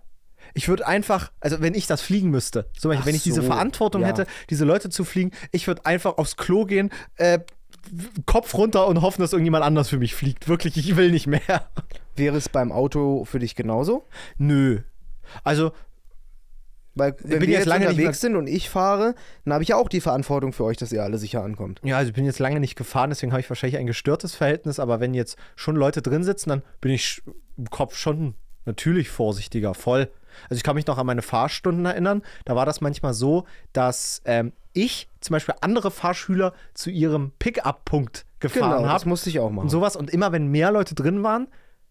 [0.54, 3.42] Ich würde einfach, also wenn ich das fliegen müsste, zum Beispiel, Ach wenn ich diese
[3.42, 4.08] so, Verantwortung ja.
[4.08, 7.40] hätte, diese Leute zu fliegen, ich würde einfach aufs Klo gehen, äh,
[8.26, 10.48] Kopf runter und hoffen, dass irgendjemand anders für mich fliegt.
[10.48, 11.68] Wirklich, ich will nicht mehr.
[12.16, 14.04] Wäre es beim Auto für dich genauso?
[14.38, 14.80] Nö.
[15.44, 15.72] Also,
[16.94, 19.14] Weil wenn wir jetzt jetzt lange nicht unterwegs sind und ich fahre,
[19.44, 21.80] dann habe ich ja auch die Verantwortung für euch, dass ihr alle sicher ankommt.
[21.84, 24.78] ja, also ich bin jetzt lange nicht gefahren, deswegen habe ich wahrscheinlich ein gestörtes Verhältnis,
[24.80, 27.22] aber wenn jetzt schon Leute drin sitzen, dann bin ich
[27.56, 28.34] im Kopf schon
[28.66, 30.10] natürlich vorsichtiger, voll.
[30.48, 32.22] Also ich kann mich noch an meine Fahrstunden erinnern.
[32.44, 38.26] Da war das manchmal so, dass ähm, ich zum Beispiel andere Fahrschüler zu ihrem Pickup-Punkt
[38.38, 39.64] gefahren Genau, das habe musste ich auch machen.
[39.64, 39.96] und sowas.
[39.96, 41.48] Und immer wenn mehr Leute drin waren,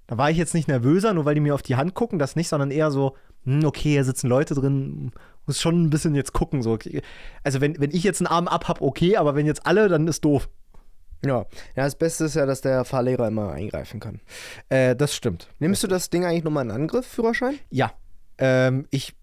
[0.07, 2.35] da war ich jetzt nicht nervöser, nur weil die mir auf die Hand gucken, das
[2.35, 5.11] nicht, sondern eher so, hm, okay, hier sitzen Leute drin,
[5.45, 6.63] muss schon ein bisschen jetzt gucken.
[6.63, 6.77] So.
[7.43, 10.07] Also wenn, wenn ich jetzt einen Arm ab habe, okay, aber wenn jetzt alle, dann
[10.07, 10.49] ist doof.
[11.23, 11.45] Ja.
[11.75, 14.21] ja, das Beste ist ja, dass der Fahrlehrer immer eingreifen kann.
[14.69, 15.49] Äh, das stimmt.
[15.59, 17.59] Nimmst du das Ding eigentlich nochmal in Angriff, Führerschein?
[17.69, 17.91] Ja.
[18.37, 19.15] Ähm, ich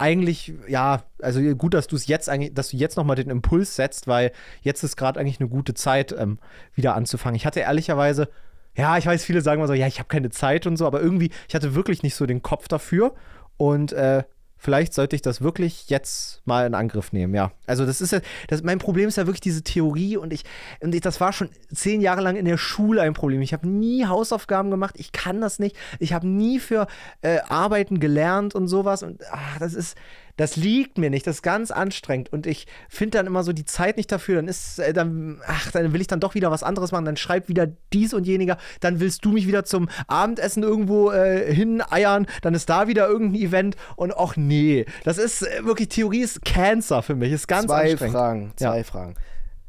[0.00, 3.76] eigentlich, ja, also gut, dass du es jetzt eigentlich, dass du jetzt nochmal den Impuls
[3.76, 4.32] setzt, weil
[4.62, 6.38] jetzt ist gerade eigentlich eine gute Zeit, ähm,
[6.74, 7.36] wieder anzufangen.
[7.36, 8.28] Ich hatte ehrlicherweise,
[8.74, 11.00] ja, ich weiß, viele sagen mal so, ja, ich habe keine Zeit und so, aber
[11.00, 13.14] irgendwie, ich hatte wirklich nicht so den Kopf dafür.
[13.56, 14.24] Und äh,
[14.60, 17.50] vielleicht sollte ich das wirklich jetzt mal in Angriff nehmen, ja.
[17.66, 20.44] Also das ist ja, das, mein Problem ist ja wirklich diese Theorie und ich,
[20.80, 23.40] und ich, das war schon zehn Jahre lang in der Schule ein Problem.
[23.40, 26.86] Ich habe nie Hausaufgaben gemacht, ich kann das nicht, ich habe nie für
[27.22, 29.96] äh, Arbeiten gelernt und sowas und ach, das ist,
[30.40, 33.66] das liegt mir nicht, das ist ganz anstrengend und ich finde dann immer so die
[33.66, 36.62] Zeit nicht dafür, dann ist, äh, dann, ach, dann will ich dann doch wieder was
[36.62, 40.62] anderes machen, dann schreib wieder dies und jeniger, dann willst du mich wieder zum Abendessen
[40.62, 45.64] irgendwo äh, hineiern, dann ist da wieder irgendein Event und ach nee, das ist äh,
[45.64, 48.16] wirklich, Theorie ist Cancer für mich, ist ganz zwei anstrengend.
[48.16, 48.52] Fragen.
[48.56, 48.84] Zwei Ja.
[48.84, 49.14] Fragen.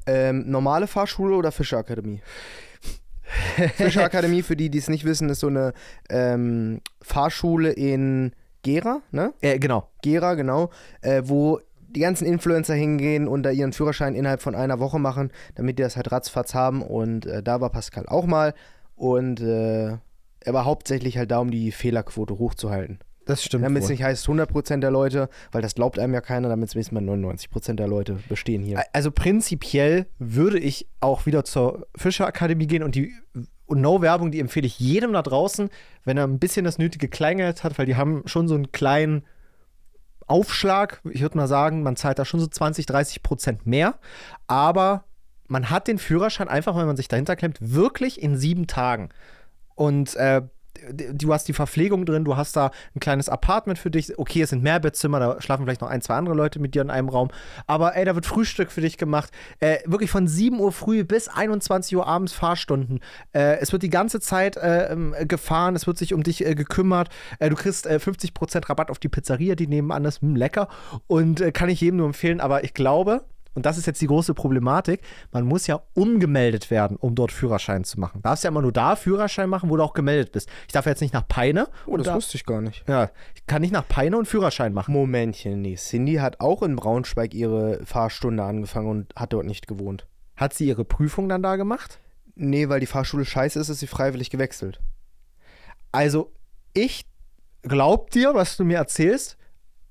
[0.06, 2.22] Ähm, normale Fahrschule oder Fischerakademie?
[3.76, 5.74] Fischerakademie, für die, die es nicht wissen, ist so eine
[6.10, 8.32] ähm, Fahrschule in
[8.62, 9.34] Gera, ne?
[9.42, 9.90] Äh, genau.
[10.02, 10.70] Gera, genau,
[11.02, 15.32] äh, wo die ganzen Influencer hingehen und da ihren Führerschein innerhalb von einer Woche machen,
[15.56, 16.82] damit die das halt ratzfatz haben.
[16.82, 18.54] Und äh, da war Pascal auch mal.
[18.96, 19.98] Und äh,
[20.44, 23.00] er war hauptsächlich halt da, um die Fehlerquote hochzuhalten.
[23.26, 23.64] Das stimmt.
[23.64, 26.76] Damit es nicht heißt 100% der Leute, weil das glaubt einem ja keiner, damit es
[26.76, 28.84] wenigstens mal 99% der Leute bestehen hier.
[28.94, 33.14] Also prinzipiell würde ich auch wieder zur Fischerakademie gehen und die
[33.72, 35.70] und No-Werbung, die empfehle ich jedem da draußen,
[36.04, 39.24] wenn er ein bisschen das nötige Kleingeld hat, weil die haben schon so einen kleinen
[40.28, 41.02] Aufschlag.
[41.10, 43.96] Ich würde mal sagen, man zahlt da schon so 20, 30 Prozent mehr.
[44.48, 45.06] Aber
[45.48, 49.10] man hat den Führerschein einfach, wenn man sich dahinter klemmt, wirklich in sieben Tagen.
[49.76, 50.42] Und äh,
[50.94, 54.18] du hast die Verpflegung drin, du hast da ein kleines Apartment für dich.
[54.18, 56.90] Okay, es sind Mehrbettzimmer, da schlafen vielleicht noch ein, zwei andere Leute mit dir in
[56.90, 57.30] einem Raum.
[57.68, 59.32] Aber ey, da wird Frühstück für dich gemacht.
[59.60, 63.00] Äh, wirklich von 7 Uhr früh bis 21 Uhr abends Fahrstunden.
[63.34, 66.56] Äh, es wird die ganze Zeit äh, ähm, gefahren, es wird sich um dich äh,
[66.56, 67.10] gekümmert.
[67.40, 70.22] Äh, du kriegst äh, 50% Rabatt auf die Pizzeria, die nebenan ist.
[70.22, 70.68] Hm, lecker.
[71.08, 74.08] Und äh, kann ich jedem nur empfehlen, aber ich glaube, und das ist jetzt die
[74.08, 78.22] große Problematik, man muss ja umgemeldet werden, um dort Führerschein zu machen.
[78.22, 80.50] Du darfst ja immer nur da Führerschein machen, wo du auch gemeldet bist.
[80.68, 81.68] Ich darf jetzt nicht nach Peine.
[81.86, 82.88] oh, das da, wusste ich gar nicht.
[82.88, 84.94] ja, ich kann nicht nach Peine und Führerschein machen.
[84.94, 85.76] Momentchen, nee.
[85.76, 90.08] Cindy hat auch in Braunschweig ihre Fahrstunde angefangen und hat dort nicht gewohnt.
[90.38, 92.00] Hat sie ihre Prüfung dann da gemacht?
[92.36, 94.80] Nee, weil die Fahrschule scheiße ist, ist sie freiwillig gewechselt.
[95.92, 96.32] Also,
[96.74, 97.06] ich
[97.64, 99.38] glaub dir, was du mir erzählst,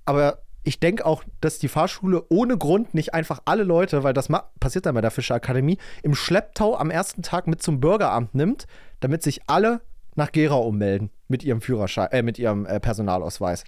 [0.06, 4.28] aber ich denke auch, dass die Fahrschule ohne Grund nicht einfach alle Leute, weil das
[4.60, 8.66] passiert dann bei der Fischerakademie, im Schlepptau am ersten Tag mit zum Bürgeramt nimmt,
[9.00, 9.80] damit sich alle
[10.16, 13.64] nach Gera ummelden mit ihrem Führerschein, äh, mit ihrem äh, Personalausweis.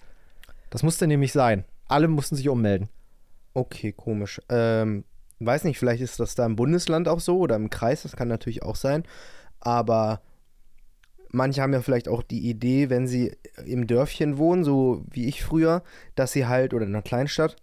[0.69, 1.65] Das musste nämlich sein.
[1.87, 2.89] Alle mussten sich ummelden.
[3.53, 4.41] Okay, komisch.
[4.49, 5.03] Ähm,
[5.39, 8.27] weiß nicht, vielleicht ist das da im Bundesland auch so oder im Kreis, das kann
[8.27, 9.03] natürlich auch sein.
[9.59, 10.21] Aber
[11.33, 15.43] manche haben ja vielleicht auch die Idee, wenn sie im Dörfchen wohnen, so wie ich
[15.43, 15.83] früher,
[16.15, 17.57] dass sie halt, oder in einer Kleinstadt,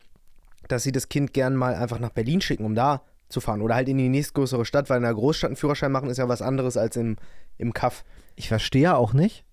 [0.68, 3.62] dass sie das Kind gern mal einfach nach Berlin schicken, um da zu fahren.
[3.62, 6.28] Oder halt in die nächstgrößere Stadt, weil in einer Großstadt einen Führerschein machen ist ja
[6.28, 7.16] was anderes als im,
[7.58, 8.04] im Kaff.
[8.36, 9.44] Ich verstehe auch nicht.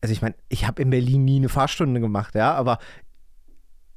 [0.00, 2.78] Also ich meine, ich habe in Berlin nie eine Fahrstunde gemacht, ja, aber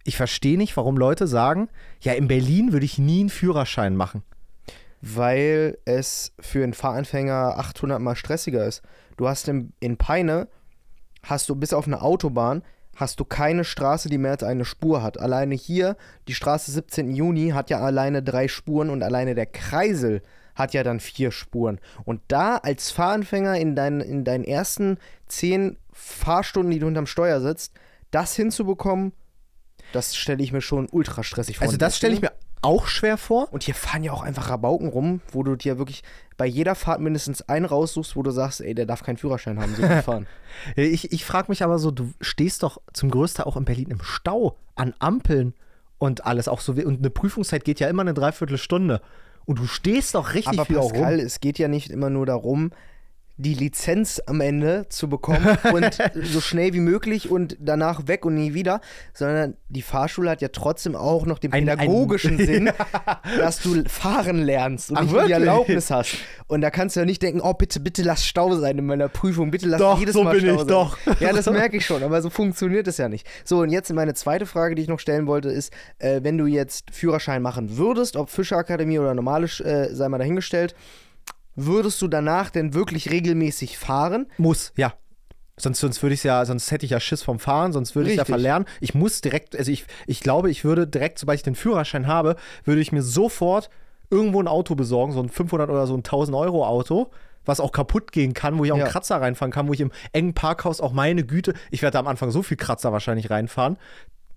[0.04, 1.70] ich verstehe nicht, warum Leute sagen,
[2.02, 4.24] ja, in Berlin würde ich nie einen Führerschein machen.
[5.02, 8.82] Weil es für einen Fahranfänger 800 mal stressiger ist.
[9.18, 10.48] Du hast in, in Peine,
[11.24, 12.64] hast du bis auf eine Autobahn,
[12.96, 15.20] hast du keine Straße, die mehr als eine Spur hat.
[15.20, 15.96] Alleine hier,
[16.28, 17.12] die Straße 17.
[17.12, 20.22] Juni hat ja alleine drei Spuren und alleine der Kreisel
[20.56, 21.80] hat ja dann vier Spuren.
[22.04, 27.40] Und da als Fahranfänger in, dein, in deinen ersten zehn Fahrstunden, die du hinterm Steuer
[27.40, 27.74] sitzt,
[28.12, 29.14] das hinzubekommen,
[29.94, 31.68] das stelle ich mir schon ultra stressig vor.
[31.68, 33.52] Also das stelle ich mir auch schwer vor.
[33.52, 36.04] Und hier fahren ja auch einfach Rabauken rum, wo du dir wirklich
[36.38, 39.76] bei jeder Fahrt mindestens einen raussuchst, wo du sagst, ey, der darf keinen Führerschein haben,
[39.76, 40.28] so gut fahren.
[40.76, 44.02] Ich, ich frage mich aber so, du stehst doch zum größten auch in Berlin im
[44.02, 45.54] Stau, an Ampeln
[46.00, 46.74] und alles auch so.
[46.74, 49.00] Und eine Prüfungszeit geht ja immer eine Dreiviertelstunde.
[49.46, 51.02] Und du stehst doch richtig Aber viel auch rum.
[51.02, 52.72] Pascal, es geht ja nicht immer nur darum,
[53.42, 58.36] die Lizenz am Ende zu bekommen und so schnell wie möglich und danach weg und
[58.36, 58.82] nie wieder,
[59.14, 62.70] sondern die Fahrschule hat ja trotzdem auch noch den Ein- ein- pädagogischen Sinn,
[63.38, 65.32] dass du fahren lernst und Ach, nicht die?
[65.32, 66.18] Erlaubnis hast.
[66.48, 69.08] Und da kannst du ja nicht denken, oh bitte, bitte lass Stau sein in meiner
[69.08, 70.68] Prüfung, bitte lass Doch, jedes so Mal bin Stau ich, sein.
[70.68, 70.98] doch.
[71.22, 73.26] Ja, das merke ich schon, aber so funktioniert es ja nicht.
[73.46, 76.46] So, und jetzt meine zweite Frage, die ich noch stellen wollte, ist, äh, wenn du
[76.46, 80.76] jetzt Führerschein machen würdest, ob Fischerakademie oder normale, äh, sei mal dahingestellt,
[81.66, 84.28] würdest du danach denn wirklich regelmäßig fahren?
[84.38, 84.94] Muss, ja.
[85.58, 88.16] Sonst, sonst würde ich ja, sonst hätte ich ja Schiss vom Fahren, sonst würde ich
[88.16, 88.66] ja verlernen.
[88.80, 92.38] Ich muss direkt, also ich, ich glaube, ich würde direkt, sobald ich den Führerschein habe,
[92.64, 93.70] würde ich mir sofort
[94.10, 97.12] irgendwo ein Auto besorgen, so ein 500 oder so ein 1000 Euro Auto,
[97.46, 98.86] was auch kaputt gehen kann, wo ich auch Ja.
[98.86, 102.00] einen Kratzer reinfahren kann, wo ich im engen Parkhaus auch meine Güte, ich werde da
[102.00, 103.78] am Anfang so viel Kratzer wahrscheinlich reinfahren,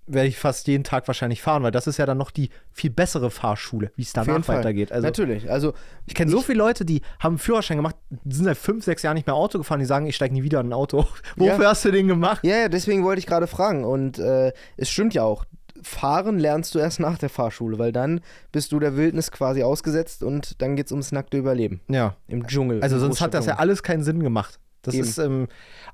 [0.05, 2.89] werde ich fast jeden Tag wahrscheinlich fahren, weil das ist ja dann noch die viel
[2.89, 4.91] bessere Fahrschule, wie es danach weitergeht.
[4.91, 5.49] Also Natürlich.
[5.49, 5.73] Also,
[6.05, 9.15] ich kenne so viele Leute, die haben einen Führerschein gemacht, sind seit fünf, sechs Jahren
[9.15, 11.05] nicht mehr Auto gefahren, die sagen, ich steige nie wieder in ein Auto.
[11.37, 11.69] Wofür Ja.
[11.69, 12.43] hast du den gemacht?
[12.43, 13.83] ja, deswegen wollte ich gerade fragen.
[13.85, 15.45] Und äh, es stimmt ja auch.
[15.81, 18.21] Fahren lernst du erst nach der Fahrschule, weil dann
[18.53, 22.15] bist du der Wildnis quasi ausgesetzt und dann geht es ums nackte Überleben Ja.
[22.27, 22.81] im Dschungel.
[22.81, 24.59] Also sonst hat das ja alles keinen Sinn gemacht.
[24.83, 25.03] Das Eben.
[25.03, 25.47] ist, ähm,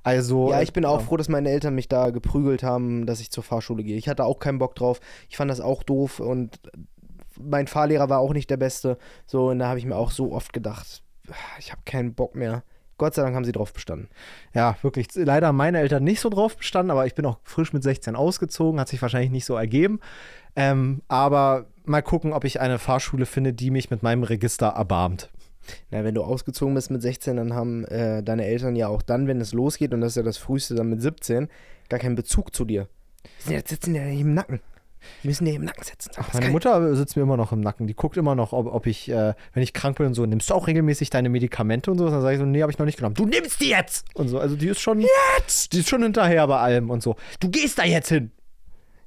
[0.04, 0.52] also.
[0.52, 1.06] Ja, ich bin auch ja.
[1.06, 3.97] froh, dass meine Eltern mich da geprügelt haben, dass ich zur Fahrschule gehe.
[3.97, 4.99] Ich hatte auch keinen Bock drauf.
[5.30, 6.60] Ich fand das auch doof und
[7.39, 8.97] mein Fahrlehrer war auch nicht der Beste.
[9.25, 11.04] So, und da habe ich mir auch so oft gedacht,
[11.60, 12.63] ich habe keinen Bock mehr.
[12.97, 14.10] Gott sei Dank haben sie drauf bestanden.
[14.54, 15.08] Ja, wirklich.
[15.15, 18.15] Leider haben meine Eltern nicht so drauf bestanden, aber ich bin auch frisch mit 16
[18.17, 20.02] ausgezogen, hat sich wahrscheinlich nicht so ergeben.
[20.56, 25.30] Ähm, aber mal gucken, ob ich eine Fahrschule finde, die mich mit meinem Register erbarmt.
[25.91, 29.27] Na, wenn du ausgezogen bist mit 16, dann haben äh, deine Eltern ja auch dann,
[29.27, 31.47] wenn es losgeht, und das ist ja das früheste dann mit 17,
[31.89, 32.88] gar keinen Bezug zu dir.
[33.47, 34.60] Die ja- sitzen ja im Nacken.
[35.23, 36.12] Die müssen dir im Nacken sitzen.
[36.13, 37.88] Sag, Meine Mutter sitzt mir immer noch im Nacken.
[37.88, 40.49] Die guckt immer noch, ob, ob ich, äh, wenn ich krank bin und so, nimmst
[40.49, 42.10] du auch regelmäßig deine Medikamente und so?
[42.10, 43.15] Dann sage ich so, nee, habe ich noch nicht genommen.
[43.15, 44.05] Du nimmst die jetzt!
[44.13, 44.99] Und so, also die ist schon.
[45.38, 45.71] Jetzt!
[45.71, 47.15] Die ist schon hinterher bei allem und so.
[47.39, 48.32] Du gehst da jetzt hin!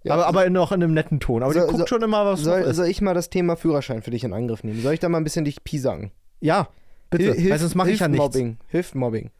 [0.03, 1.43] Ja, aber aber noch in einem netten Ton.
[1.43, 4.03] Aber So- die guckt so- schon immer, was Soll, soll ich mal das Thema Führerschein
[4.03, 4.81] für dich in Angriff nehmen?
[4.81, 6.11] Soll ich da mal ein bisschen dich piesacken?
[6.43, 6.69] Ja,
[7.11, 7.33] bitte.
[7.33, 8.37] Hil- weil sonst mache ich ja hilft nichts.
[8.37, 8.59] Mobbing.
[8.69, 9.31] Hilft Mobbing.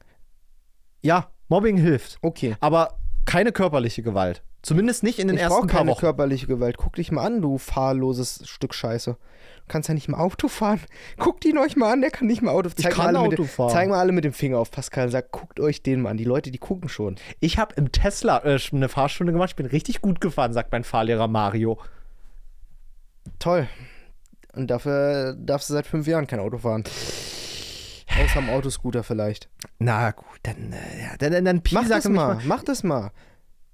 [1.01, 2.17] Ja, Mobbing hilft.
[2.21, 2.55] Okay.
[2.59, 4.41] Aber keine körperliche Gewalt.
[4.61, 5.99] Zumindest nicht in den ich ersten paar keine Wochen.
[5.99, 6.77] körperliche Gewalt.
[6.77, 9.11] Guck dich mal an, du fahrloses Stück Scheiße.
[9.11, 10.79] Du kannst ja nicht mal Auto fahren.
[11.17, 12.81] Guckt ihn euch mal an, der kann nicht mal Auto fahren.
[12.83, 13.69] Zeig kann mal alle Auto mit, fahren.
[13.71, 16.17] Zeig mal alle mit dem Finger auf Pascal und sag, guckt euch den mal an.
[16.17, 17.15] Die Leute, die gucken schon.
[17.41, 19.49] Ich habe im Tesla äh, eine Fahrstunde gemacht.
[19.49, 21.77] Ich bin richtig gut gefahren, sagt mein Fahrlehrer Mario.
[23.39, 23.67] Toll.
[24.55, 26.83] Und dafür darfst du seit fünf Jahren kein Auto fahren.
[28.07, 29.49] Außer am Autoscooter vielleicht.
[29.79, 32.83] Na gut, dann, äh, ja, dann, dann, dann Mach piesacke das mich mal, mach das
[32.83, 33.11] mal.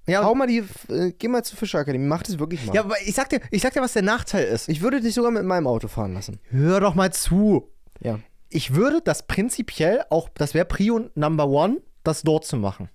[0.08, 2.74] Ja, Hau mal die, äh, geh mal zur Fischerakademie, mach das wirklich mal.
[2.74, 4.70] ja, aber ich sag, dir, ich sag dir, was der Nachteil ist.
[4.70, 6.40] Ich würde dich sogar mit meinem Auto fahren lassen.
[6.50, 7.70] Hör doch mal zu.
[8.00, 8.20] Ja.
[8.50, 12.90] Ich würde das prinzipiell auch, das wäre Prio Number One, das dort zu machen.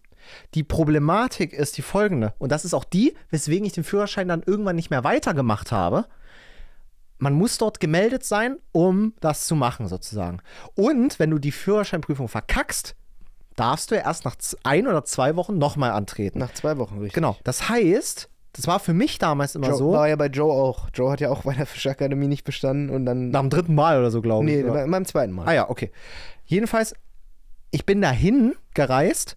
[0.54, 4.42] Die Problematik ist die folgende, und das ist auch die, weswegen ich den Führerschein dann
[4.44, 6.06] irgendwann nicht mehr weitergemacht habe.
[7.18, 10.40] Man muss dort gemeldet sein, um das zu machen, sozusagen.
[10.74, 12.96] Und wenn du die Führerscheinprüfung verkackst,
[13.56, 16.38] darfst du ja erst nach ein oder zwei Wochen nochmal antreten.
[16.38, 17.14] Nach zwei Wochen, richtig.
[17.14, 17.36] Genau.
[17.44, 20.88] Das heißt, das war für mich damals immer Joe, so, War ja bei Joe auch.
[20.94, 23.30] Joe hat ja auch bei der Fischerakademie nicht bestanden und dann.
[23.30, 24.56] nach dem dritten Mal oder so, glaube ich.
[24.56, 24.72] nee, oder?
[24.72, 25.46] bei, beim zweiten Mal.
[25.46, 25.90] Ah ja, okay.
[26.44, 26.94] Jedenfalls,
[27.70, 29.36] ich bin dahin gereist,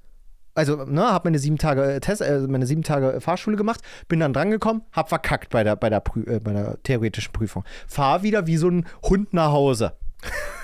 [0.57, 3.81] also ne, habe meine sieben Tage äh, Test, äh, meine sieben Tage äh, Fahrschule gemacht,
[4.07, 7.63] bin dann drangekommen, hab verkackt bei der bei der, Prü äh, bei der theoretischen Prüfung.
[7.87, 9.93] Fahr wieder wie so ein Hund nach Hause.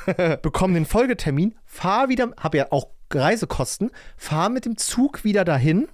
[0.42, 5.88] Bekomme den Folgetermin, fahr wieder, habe ja auch Reisekosten, fahr mit dem Zug wieder dahin.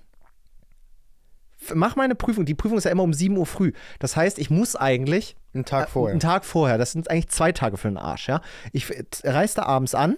[1.74, 2.46] Mach meine Prüfung.
[2.46, 3.74] Die Prüfung ist ja immer um 7 Uhr früh.
[4.00, 6.12] Das heißt, ich muss eigentlich Einen Tag äh, vorher.
[6.14, 6.78] Einen Tag vorher.
[6.78, 8.40] Das sind eigentlich zwei Tage für den Arsch, ja.
[8.72, 10.16] Ich äh, reise da abends an,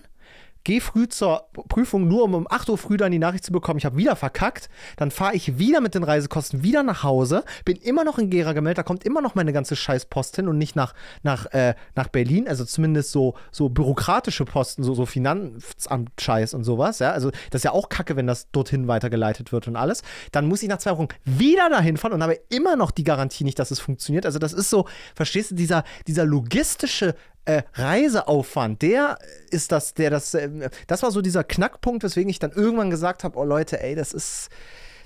[0.64, 3.78] gehe früh zur Prüfung, nur um um 8 Uhr früh dann die Nachricht zu bekommen,
[3.78, 4.70] ich habe wieder verkackt.
[4.98, 8.54] Dann fahre ich wieder mit den Reisekosten wieder nach Hause, bin immer noch in Gera
[8.54, 10.94] gemeldet, da kommt immer noch meine ganze Scheißpost hin und nicht nach,
[11.24, 12.48] nach, äh, nach Berlin.
[12.48, 17.12] Also zumindest so, so bürokratische Posten, so, so Finanzamt-Scheiß und sowas, ja.
[17.12, 20.04] Also das ist ja auch kacke, wenn das dorthin weitergeleitet wird und alles.
[20.32, 23.44] Dann muss ich nach zwei Wochen wieder dahin fahren und habe immer noch die Garantie
[23.44, 24.26] nicht, dass es funktioniert.
[24.26, 29.18] Also das ist so, verstehst du, dieser, dieser logistische äh, Reiseaufwand, der
[29.50, 33.24] ist das, der das, äh, das war so dieser Knackpunkt, weswegen ich dann irgendwann gesagt
[33.24, 34.50] habe, oh Leute, ey, das ist,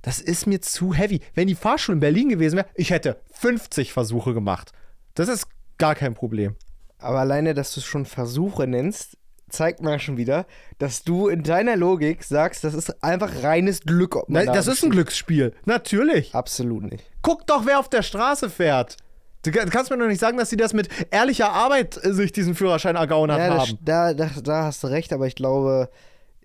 [0.02, 1.22] das ist mir zu heavy.
[1.34, 4.72] Wenn die Fahrschule in Berlin gewesen wäre, ich hätte 50 Versuche gemacht.
[5.14, 6.56] Das ist gar kein Problem.
[7.00, 9.18] Aber alleine, dass du es schon Versuche nennst,
[9.50, 10.46] zeigt mir schon wieder,
[10.78, 14.16] dass du in deiner Logik sagst, das ist einfach reines Glück.
[14.16, 15.54] Ob man Nein, da das ist ein Glücksspiel.
[15.66, 16.34] Natürlich.
[16.34, 17.06] Absolut nicht.
[17.22, 18.98] Guck doch, wer auf der Straße fährt.
[19.46, 22.32] Du ka- kannst mir doch nicht sagen, dass sie das mit ehrlicher Arbeit äh, sich
[22.32, 23.78] diesen Führerschein ergaunert Ja, das, haben.
[23.82, 25.90] da, da, da hast du recht, aber ich glaube,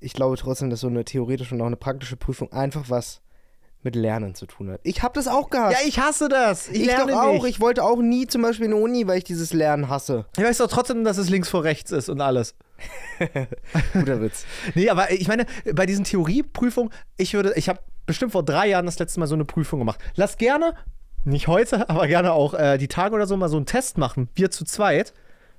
[0.00, 3.20] ich glaube trotzdem, dass so eine theoretische und auch eine praktische Prüfung einfach was
[3.82, 4.80] mit Lernen zu tun hat.
[4.82, 5.72] Ich habe das auch gehabt.
[5.72, 6.68] Ja, ich hasse das.
[6.68, 7.32] Ich, ich lerne doch auch.
[7.32, 7.46] nicht.
[7.46, 10.26] Ich wollte auch nie zum Beispiel in die Uni, weil ich dieses Lernen hasse.
[10.36, 12.54] Ich weiß doch trotzdem, dass es links vor rechts ist und alles.
[13.94, 14.44] Guter Witz.
[14.74, 18.86] Nee, aber ich meine, bei diesen Theorieprüfungen, ich würde, ich habe bestimmt vor drei Jahren
[18.86, 20.00] das letzte Mal so eine Prüfung gemacht.
[20.14, 20.74] Lass gerne,
[21.24, 24.28] nicht heute, aber gerne auch äh, die Tage oder so mal so einen Test machen.
[24.35, 25.12] Wir zu zweit.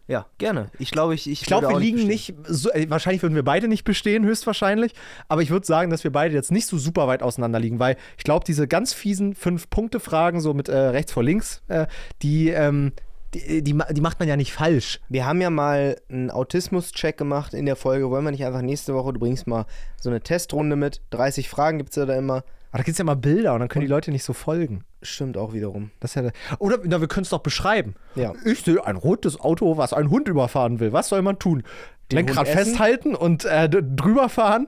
[0.08, 0.70] Ja, gerne.
[0.78, 2.42] Ich glaube, ich, ich, Ich glaube, wir liegen bestehen.
[2.42, 4.94] nicht, so, äh, wahrscheinlich würden wir beide nicht bestehen, höchstwahrscheinlich.
[5.30, 7.96] Aber ich würde sagen, dass wir beide jetzt nicht so super weit auseinander liegen, weil
[8.18, 11.86] ich glaube, diese ganz fiesen Fünf-Punkte-Fragen, so mit äh, rechts vor links, äh,
[12.24, 12.92] die, ähm,
[13.34, 15.00] die, die, ma- die macht man ja nicht falsch.
[15.08, 18.10] Wir haben ja mal einen Autismus-Check gemacht in der Folge.
[18.10, 19.66] Wollen wir nicht einfach nächste Woche, du bringst mal
[20.02, 21.00] so eine Testrunde mit.
[21.12, 22.44] 30 Fragen gibt es ja da immer.
[22.72, 24.84] Aber da gibt es ja mal Bilder und dann können die Leute nicht so folgen.
[25.02, 25.92] Stimmt auch wiederum.
[26.00, 27.96] Das ist ja, der- oder na, wir können es doch beschreiben.
[28.16, 28.34] Ja.
[28.46, 30.94] Ich sehe ein rotes Auto, was einen Hund überfahren will.
[30.94, 31.64] Was soll man tun?
[32.12, 34.68] Den Lenkrad festhalten und äh, drüber fahren,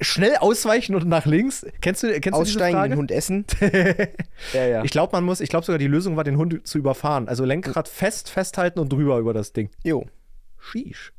[0.00, 1.64] schnell ausweichen und nach links.
[1.80, 2.98] Kennst du, kennst Aussteigen, du den?
[2.98, 3.46] Hund essen.
[4.52, 4.84] ja, ja.
[4.84, 7.28] Ich glaube, man muss, ich glaube sogar die Lösung war, den Hund zu überfahren.
[7.28, 9.70] Also Lenkrad fest, festhalten und drüber über das Ding.
[9.84, 10.04] jo.
[10.58, 11.12] Sheesh.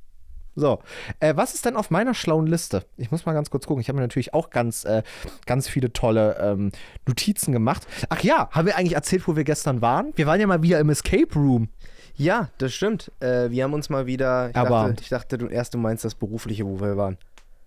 [0.55, 0.79] So,
[1.19, 2.85] äh, was ist denn auf meiner schlauen Liste?
[2.97, 3.81] Ich muss mal ganz kurz gucken.
[3.81, 5.01] Ich habe mir natürlich auch ganz, äh,
[5.45, 6.71] ganz viele tolle ähm,
[7.07, 7.87] Notizen gemacht.
[8.09, 10.13] Ach ja, haben wir eigentlich erzählt, wo wir gestern waren?
[10.15, 11.69] Wir waren ja mal wieder im Escape Room.
[12.15, 13.11] Ja, das stimmt.
[13.19, 14.49] Äh, wir haben uns mal wieder.
[14.51, 17.17] Ich Aber- dachte, ich dachte, du erst du meinst das Berufliche, wo wir waren.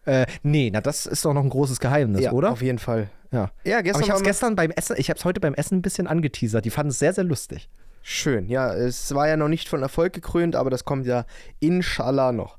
[0.05, 2.53] Äh, nee, na, das ist doch noch ein großes Geheimnis, ja, oder?
[2.53, 3.09] Auf jeden Fall.
[3.33, 3.51] Ja.
[3.64, 5.79] Ja, Aber gestern ich habe es gestern beim Essen, ich habe es heute beim Essen
[5.79, 6.64] ein bisschen angeteasert.
[6.64, 7.68] Die fanden es sehr, sehr lustig.
[8.03, 8.49] Schön.
[8.49, 11.25] Ja, es war ja noch nicht von Erfolg gekrönt, aber das kommt ja
[11.59, 12.57] inshallah noch.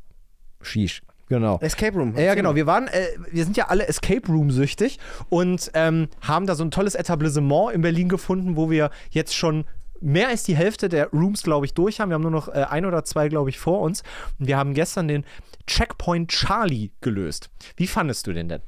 [0.67, 1.01] Sheesh.
[1.30, 1.60] Genau.
[1.62, 2.17] Escape Room.
[2.17, 2.56] Ja, genau.
[2.56, 4.97] Wir waren, äh, wir sind ja alle Escape Room süchtig
[5.30, 9.65] und ähm, haben da so ein tolles Etablissement in Berlin gefunden, wo wir jetzt schon
[9.99, 12.10] mehr als die Hälfte der Rooms, glaube ich, durch haben.
[12.10, 14.03] Wir haben nur noch äh, ein oder zwei, glaube ich, vor uns.
[14.39, 15.25] Und wir haben gestern den
[15.65, 17.49] Checkpoint Charlie gelöst.
[17.75, 18.62] Wie fandest du den denn?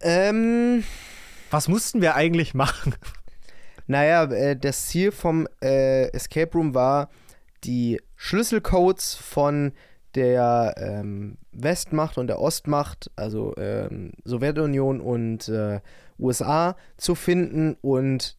[0.00, 0.84] Ähm,
[1.50, 2.94] Was mussten wir eigentlich machen?
[3.86, 7.10] naja, äh, das Ziel vom äh, Escape Room war,
[7.64, 9.72] die Schlüsselcodes von
[10.14, 15.80] der ähm, Westmacht und der Ostmacht, also ähm, Sowjetunion und äh,
[16.18, 18.36] USA, zu finden und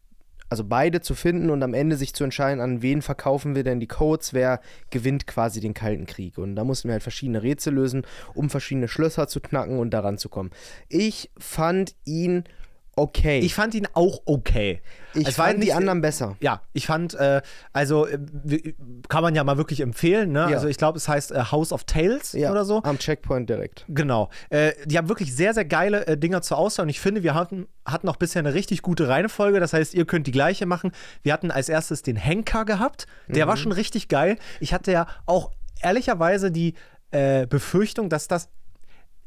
[0.54, 3.80] also beide zu finden und am Ende sich zu entscheiden, an wen verkaufen wir denn
[3.80, 6.38] die Codes, wer gewinnt quasi den Kalten Krieg.
[6.38, 8.06] Und da mussten wir halt verschiedene Rätsel lösen,
[8.36, 10.52] um verschiedene Schlösser zu knacken und daran zu kommen.
[10.90, 12.44] Ich fand ihn
[12.96, 13.40] okay.
[13.40, 14.82] Ich fand ihn auch okay.
[15.16, 16.36] Ich Es fand die nicht- anderen besser.
[16.40, 18.18] Ja, ich fand, äh, also äh,
[19.10, 20.40] kann man ja mal wirklich empfehlen, ne?
[20.40, 20.46] Ja.
[20.58, 22.82] Also ich glaube, es heißt äh, House of Tales oder so.
[22.84, 23.86] Am Checkpoint direkt.
[23.90, 24.30] Genau.
[24.50, 27.36] Äh, die haben wirklich sehr, sehr geile äh, Dinger zur Auswahl und ich finde, wir
[27.36, 29.60] hatten, hatten auch bisher eine richtig gute Reihenfolge.
[29.60, 30.92] Das heißt, ihr könnt die gleiche machen.
[31.22, 33.06] Wir hatten als erstes den Henker gehabt.
[33.28, 34.38] Der war schon richtig geil.
[34.60, 35.52] Ich hatte ja auch
[35.82, 36.74] ehrlicherweise die
[37.12, 38.50] äh, Befürchtung, dass das,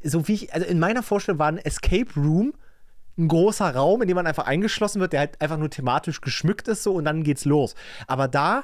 [0.03, 2.53] so wie ich, also in meiner Vorstellung war ein Escape Room
[3.17, 6.67] ein großer Raum, in dem man einfach eingeschlossen wird, der halt einfach nur thematisch geschmückt
[6.67, 7.75] ist so und dann geht's los.
[8.05, 8.63] Aber da,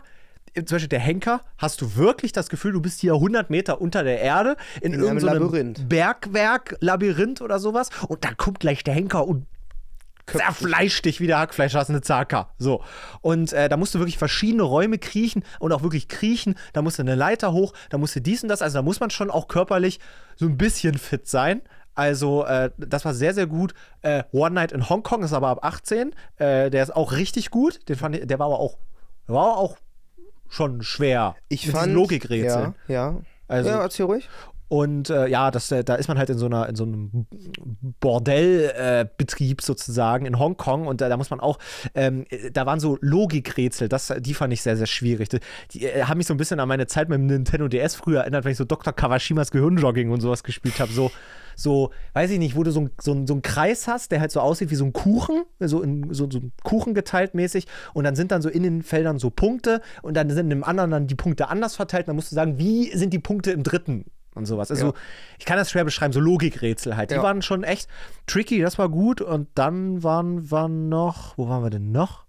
[0.54, 3.82] äh, zum Beispiel der Henker, hast du wirklich das Gefühl, du bist hier 100 Meter
[3.82, 5.90] unter der Erde in, In einem irgendeinem Labyrinth.
[5.90, 9.48] Bergwerk, Labyrinth oder sowas und dann kommt gleich der Henker und
[10.26, 12.54] zerfleischt dich wie der Hackfleisch hast eine Zaka.
[12.58, 12.84] So.
[13.22, 16.56] Und äh, da musst du wirklich verschiedene Räume kriechen und auch wirklich kriechen.
[16.72, 18.62] Da musst du eine Leiter hoch, da musst du dies und das.
[18.62, 20.00] Also da muss man schon auch körperlich
[20.36, 21.62] so ein bisschen fit sein.
[21.96, 23.74] Also, äh, das war sehr, sehr gut.
[24.02, 26.14] Äh, One Night in Hongkong ist aber ab 18.
[26.38, 27.88] Äh, der ist auch richtig gut.
[27.90, 28.78] Den fand ich, der war aber auch,
[29.28, 29.78] war auch
[30.50, 31.36] schon schwer.
[31.50, 31.86] Ich mit fand.
[31.88, 32.76] diesen Logikrätseln.
[32.88, 33.16] Ja, ja.
[33.48, 34.30] Also- ja, erzähl ruhig.
[34.68, 37.28] Und äh, ja, das, äh, da ist man halt in so, einer, in so einem
[38.00, 41.60] Bordellbetrieb äh, sozusagen in Hongkong und da, muss man auch,
[41.94, 45.30] ähm, äh, da waren so Logikrätsel, die fand ich sehr, sehr schwierig.
[45.30, 45.40] Die,
[45.72, 48.22] die äh, haben mich so ein bisschen an meine Zeit mit dem Nintendo DS früher
[48.22, 48.94] erinnert, wenn ich so Dr.
[48.94, 50.92] Kawashimas Gehirnjogging und sowas gespielt habe.
[50.92, 51.12] So,
[51.56, 54.40] so, weiß ich nicht, wo du so, so, so einen Kreis hast, der halt so
[54.40, 58.32] aussieht wie so ein Kuchen, so in so, so Kuchen geteilt mäßig und dann sind
[58.32, 61.50] dann so in den Feldern so Punkte und dann sind im anderen dann die Punkte
[61.50, 62.08] anders verteilt.
[62.08, 64.70] Dann musst du sagen, wie sind die Punkte im dritten und sowas.
[64.72, 64.94] Also Ja.
[65.40, 67.12] ich kann das schwer beschreiben, so Logikrätsel halt.
[67.12, 67.24] Die Ja.
[67.24, 67.88] waren schon echt
[68.28, 72.26] tricky, das war gut und dann waren wir noch, wo waren wir denn noch?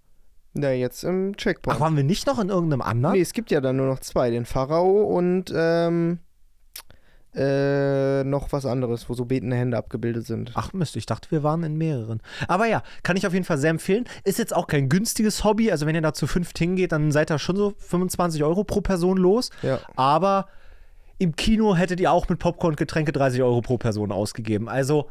[0.57, 1.75] Ja, jetzt im Checkpoint.
[1.77, 3.15] Ach, waren wir nicht noch in irgendeinem anderen?
[3.15, 6.19] nee, es gibt ja dann nur noch zwei: den Pharao und ähm,
[7.35, 10.51] äh, noch was anderes, wo so betende Hände abgebildet sind.
[10.55, 12.21] Ach Mist, ich dachte, wir waren in mehreren.
[12.47, 14.05] Aber ja, kann ich auf jeden Fall sehr empfehlen.
[14.23, 15.69] Ist jetzt auch kein günstiges Hobby.
[15.69, 18.79] Also wenn ihr da zu fünft hingeht, dann seid ihr schon so 25 Euro pro
[18.79, 19.49] Person los.
[19.63, 19.79] Ja.
[19.97, 20.47] Aber
[21.17, 24.67] im Kino hättet ihr auch mit Popcorn und Getränke 30 Euro pro Person ausgegeben.
[24.67, 25.09] Also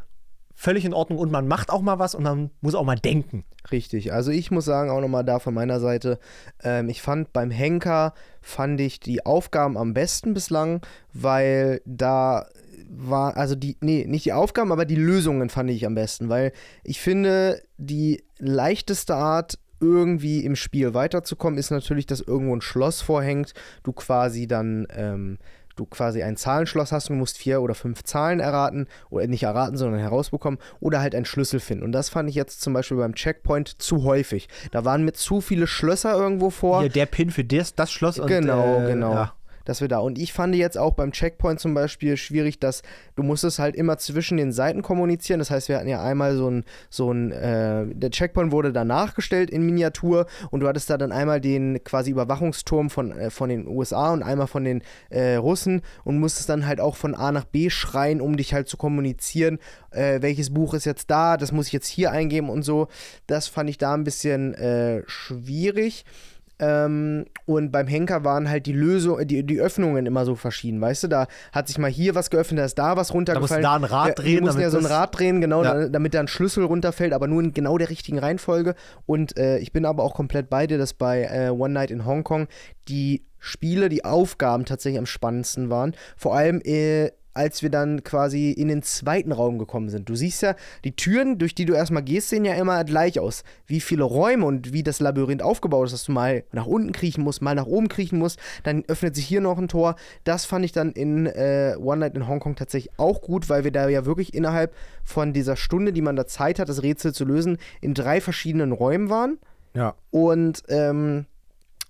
[0.54, 3.44] völlig in Ordnung und man macht auch mal was und man muss auch mal denken.
[3.72, 6.18] Richtig, also ich muss sagen, auch nochmal da von meiner Seite,
[6.62, 10.80] ähm, ich fand beim Henker, fand ich die Aufgaben am besten bislang,
[11.12, 12.46] weil da
[12.88, 16.52] war, also die, nee, nicht die Aufgaben, aber die Lösungen fand ich am besten, weil
[16.84, 23.02] ich finde, die leichteste Art, irgendwie im Spiel weiterzukommen, ist natürlich, dass irgendwo ein Schloss
[23.02, 23.52] vorhängt,
[23.82, 25.38] du quasi dann ähm,
[25.76, 29.42] du quasi ein Zahlenschloss hast und du musst vier oder fünf Zahlen erraten, oder nicht
[29.42, 31.84] erraten, sondern herausbekommen, oder halt einen Schlüssel finden.
[31.84, 34.48] Und das fand ich jetzt zum Beispiel beim Checkpoint zu häufig.
[34.70, 36.80] Da waren mir zu viele Schlösser irgendwo vor.
[36.80, 39.14] Hier der Pin für das, das Schloss und Genau, äh, genau.
[39.14, 39.34] Ja.
[39.64, 39.98] Dass wir da.
[39.98, 42.82] Und ich fand jetzt auch beim Checkpoint zum Beispiel schwierig, dass
[43.16, 45.38] du musstest halt immer zwischen den Seiten kommunizieren.
[45.38, 48.84] Das heißt, wir hatten ja einmal so ein, so ein, äh, der Checkpoint wurde da
[48.84, 53.48] nachgestellt in Miniatur und du hattest da dann einmal den quasi Überwachungsturm von, äh, von
[53.48, 57.32] den USA und einmal von den äh, Russen und musstest dann halt auch von A
[57.32, 59.58] nach B schreien, um dich halt zu kommunizieren,
[59.90, 62.88] äh, welches Buch ist jetzt da, das muss ich jetzt hier eingeben und so.
[63.26, 66.04] Das fand ich da ein bisschen äh, schwierig.
[66.58, 71.04] Ähm, und beim Henker waren halt die Lösung, die, die Öffnungen immer so verschieden, weißt
[71.04, 71.08] du?
[71.08, 73.62] Da hat sich mal hier was geöffnet, da ist da was runtergefallen.
[73.62, 75.40] Da musst du da ein Rad ja, drehen, Die mussten ja so ein Rad drehen,
[75.40, 75.74] genau, Ja.
[75.74, 78.74] da, damit da ein Schlüssel runterfällt, aber nur in genau der richtigen Reihenfolge.
[79.06, 82.06] Und äh, ich bin aber auch komplett bei dir, dass bei äh, One Night in
[82.06, 82.46] Hongkong
[82.88, 85.94] die Spiele, die Aufgaben tatsächlich am spannendsten waren.
[86.16, 90.08] Vor allem äh, als wir dann quasi in den zweiten Raum gekommen sind.
[90.08, 90.54] Du siehst ja,
[90.84, 93.44] die Türen, durch die du erstmal gehst, sehen ja immer gleich aus.
[93.66, 97.22] Wie viele Räume und wie das Labyrinth aufgebaut ist, dass du mal nach unten kriechen
[97.24, 99.96] musst, mal nach oben kriechen musst, dann öffnet sich hier noch ein Tor.
[100.22, 103.72] Das fand ich dann in äh, One Night in Hongkong tatsächlich auch gut, weil wir
[103.72, 107.24] da ja wirklich innerhalb von dieser Stunde, die man da Zeit hat, das Rätsel zu
[107.24, 109.38] lösen, in drei verschiedenen Räumen waren.
[109.74, 109.94] Ja.
[110.10, 111.26] Und ähm,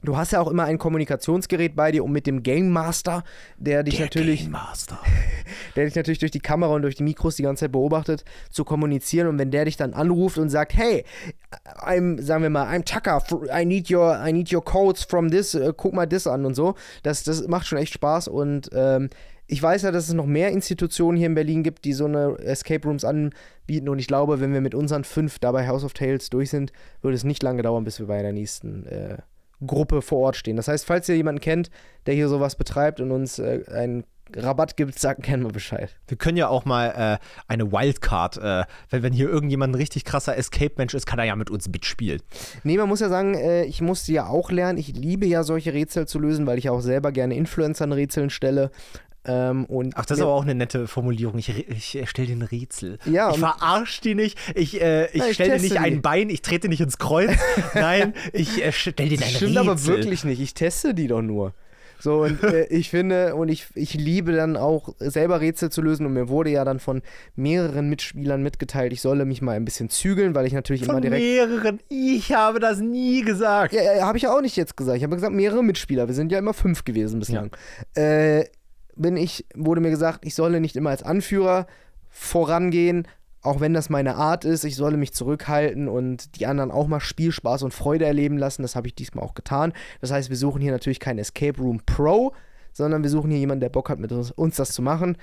[0.04, 3.24] du hast ja auch immer ein Kommunikationsgerät bei dir, um mit dem Game Master,
[3.56, 4.98] der dich natürlich Game Master.
[5.76, 8.64] der dich natürlich durch die Kamera und durch die Mikros die ganze Zeit beobachtet, zu
[8.64, 9.28] kommunizieren.
[9.28, 11.04] Und wenn der dich dann anruft und sagt, hey,
[11.78, 15.54] I'm, sagen wir mal, I'm Tucker, I need your, I need your codes from this,
[15.54, 16.74] äh, guck mal das an und so.
[17.02, 19.10] Das, das macht schon echt Spaß und ähm,
[19.46, 22.38] ich weiß ja, dass es noch mehr Institutionen hier in Berlin gibt, die so eine
[22.38, 25.92] Escape Rooms anbieten und ich glaube, wenn wir mit unseren fünf da bei House of
[25.92, 29.18] Tales durch sind, würde es nicht lange dauern, bis wir bei der nächsten äh,
[29.64, 30.56] Gruppe vor Ort stehen.
[30.56, 31.70] Das heißt, falls ihr jemanden kennt,
[32.06, 35.94] der hier sowas betreibt und uns äh, einen Rabatt gibt, sagt gerne mal Bescheid.
[36.08, 40.04] Wir können ja auch mal äh, eine Wildcard, äh, wenn, wenn hier irgendjemand ein richtig
[40.04, 42.20] krasser Escape-Mensch ist, kann er ja mit uns mitspielen.
[42.62, 44.78] Nee, man muss ja sagen, äh, ich musste ja auch lernen.
[44.78, 48.30] Ich liebe ja solche Rätsel zu lösen, weil ich ja auch selber gerne Influencern Rätseln
[48.30, 48.70] stelle.
[49.26, 51.38] Ähm, und Ach, das ist aber auch eine nette Formulierung.
[51.38, 52.98] Ich, ich stelle dir ein Rätsel.
[53.06, 54.38] Ja, ich und- verarsch die nicht.
[54.54, 55.78] Ich, äh, ich, Ja, ich stelle dir nicht die.
[55.78, 57.30] ein Bein, ich trete nicht ins Kreuz.
[57.74, 59.68] Nein, ich äh, stelle dir Das ein stimmt Rätsel.
[59.70, 60.40] aber wirklich nicht.
[60.40, 61.54] Ich teste die doch nur.
[62.00, 66.04] So, und äh, ich finde, und ich, ich liebe dann auch selber Rätsel zu lösen.
[66.04, 67.00] Und mir wurde ja dann von
[67.34, 71.02] mehreren Mitspielern mitgeteilt, ich solle mich mal ein bisschen zügeln, weil ich natürlich immer Von
[71.02, 71.22] direkt.
[71.24, 71.80] mehreren.
[71.88, 73.72] Ich habe das nie gesagt.
[73.72, 74.98] Ja, ja habe ich ja auch nicht jetzt gesagt.
[74.98, 76.06] Ich habe gesagt, mehrere Mitspieler.
[76.06, 77.50] Wir sind ja immer fünf gewesen bislang.
[77.94, 78.44] Äh,
[78.96, 81.66] bin ich, wurde mir gesagt, ich solle nicht immer als Anführer
[82.08, 83.06] vorangehen,
[83.42, 84.64] auch wenn das meine Art ist.
[84.64, 88.62] Ich solle mich zurückhalten und die anderen auch mal Spielspaß und Freude erleben lassen.
[88.62, 89.72] Das habe ich diesmal auch getan.
[90.00, 92.32] Das heißt, wir suchen hier natürlich keinen Escape Room Pro,
[92.72, 95.16] sondern wir suchen hier jemanden, der Bock hat, mit uns, uns das zu machen.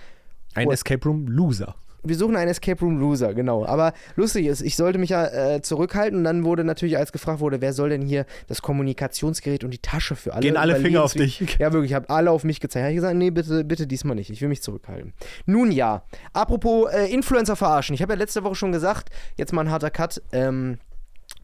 [0.53, 1.75] Ein Und- Escape Room Loser.
[2.03, 3.65] Wir suchen einen Escape Room Loser, genau.
[3.65, 7.39] Aber lustig ist, ich sollte mich ja äh, zurückhalten und dann wurde natürlich, als gefragt
[7.39, 11.03] wurde, wer soll denn hier das Kommunikationsgerät und die Tasche für alle Gehen alle Finger
[11.03, 11.39] auf dich.
[11.59, 12.83] Ja, wirklich, ich habe alle auf mich gezeigt.
[12.83, 14.29] Habe ich gesagt, nee, bitte, bitte diesmal nicht.
[14.29, 15.13] Ich will mich zurückhalten.
[15.45, 17.93] Nun ja, apropos äh, Influencer verarschen.
[17.93, 20.21] Ich habe ja letzte Woche schon gesagt, jetzt mal ein harter Cut.
[20.31, 20.79] Ähm,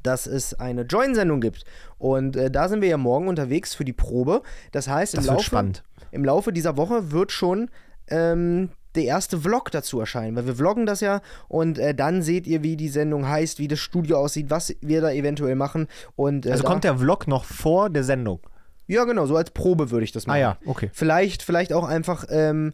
[0.03, 1.65] dass es eine Join-Sendung gibt.
[1.97, 4.41] Und äh, da sind wir ja morgen unterwegs für die Probe.
[4.71, 5.83] Das heißt, im Das Laufe, spannend.
[6.11, 7.69] im Laufe dieser Woche wird schon
[8.09, 12.47] ähm, der erste Vlog dazu erscheinen, weil wir vloggen das ja und äh, dann seht
[12.47, 15.87] ihr, wie die Sendung heißt, wie das Studio aussieht, was wir da eventuell machen.
[16.15, 18.39] Und, äh, Also kommt der Vlog noch vor der Sendung.
[18.87, 20.37] Ja, genau, so als Probe würde ich das machen.
[20.37, 20.89] Ah ja, okay.
[20.93, 22.73] Vielleicht, vielleicht auch einfach, ähm,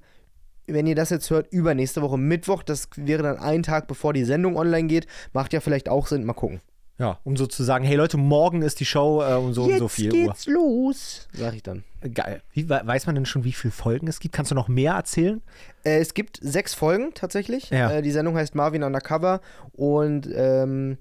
[0.68, 4.24] wenn ihr das jetzt hört, übernächste Woche Mittwoch, das wäre dann ein Tag bevor die
[4.24, 5.08] Sendung online geht.
[5.34, 6.62] Macht ja vielleicht auch Sinn, mal gucken.
[7.00, 9.78] Ja, um so zu sagen, hey Leute, morgen ist die Show äh, um so und
[9.80, 10.28] so viel Uhr.
[10.28, 11.84] geht's los, sag ich dann.
[12.14, 12.42] Geil.
[12.54, 14.36] Wie, we- weiß man denn schon, wie viele Folgen es gibt?
[14.36, 15.42] Kannst du noch mehr erzählen?
[15.84, 17.72] Äh, es gibt sechs Folgen tatsächlich.
[17.72, 17.92] Ja.
[17.92, 19.42] Äh, die Sendung heißt Marvin Undercover
[19.72, 20.98] und ähm,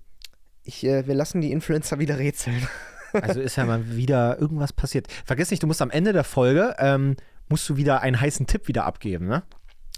[0.64, 2.66] ich, äh, wir lassen die Influencer wieder rätseln.
[3.12, 5.06] Also ist ja mal wieder irgendwas passiert.
[5.26, 7.16] Vergiss nicht, du musst am Ende der Folge, ähm,
[7.50, 9.42] musst du wieder einen heißen Tipp wieder abgeben, ne?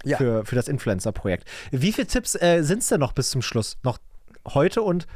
[0.03, 0.17] Ja.
[0.17, 1.47] für, für das Influencer-Projekt.
[1.71, 3.77] Wie viele Tipps äh, sind es denn noch bis zum Schluss?
[3.83, 3.99] Noch
[4.53, 5.07] heute und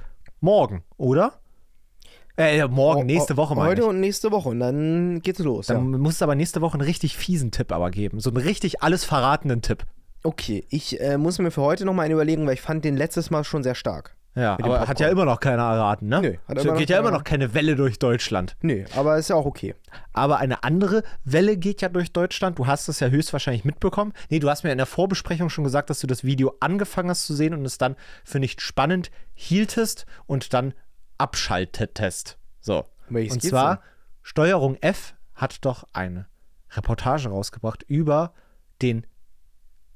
[0.42, 1.40] morgen, oder?
[2.38, 3.68] Äh, morgen, nächste Woche mal.
[3.68, 5.68] Heute und nächste Woche und dann geht's los.
[5.68, 5.98] Dann ja.
[5.98, 8.22] muss es aber nächste Woche einen richtig fiesen Tipp aber geben.
[8.22, 9.86] So einen richtig alles verratenden Tipp.
[10.24, 13.30] Okay, ich äh, muss mir für heute nochmal einen überlegen, weil ich fand den letztes
[13.30, 14.16] Mal schon sehr stark.
[14.40, 16.22] Ja, aber hat ja immer noch keiner erraten, ne?
[16.22, 18.56] Nö, hat so immer geht ja immer noch keine Welle durch Deutschland.
[18.62, 19.76] Nö, aber ist ja auch okay.
[20.14, 22.58] Aber eine andere Welle geht ja durch Deutschland.
[22.58, 24.14] Du hast es ja höchstwahrscheinlich mitbekommen.
[24.30, 27.26] Nee, du hast mir in der Vorbesprechung schon gesagt, dass du das Video angefangen hast
[27.26, 30.74] zu sehen und es dann für nicht spannend hieltest und dann
[31.18, 32.38] abschaltetest.
[32.62, 32.86] So.
[33.10, 33.84] Welches und zwar, denn?
[34.22, 36.28] Steuerung F hat doch eine
[36.72, 38.34] Reportage rausgebracht über
[38.82, 39.06] den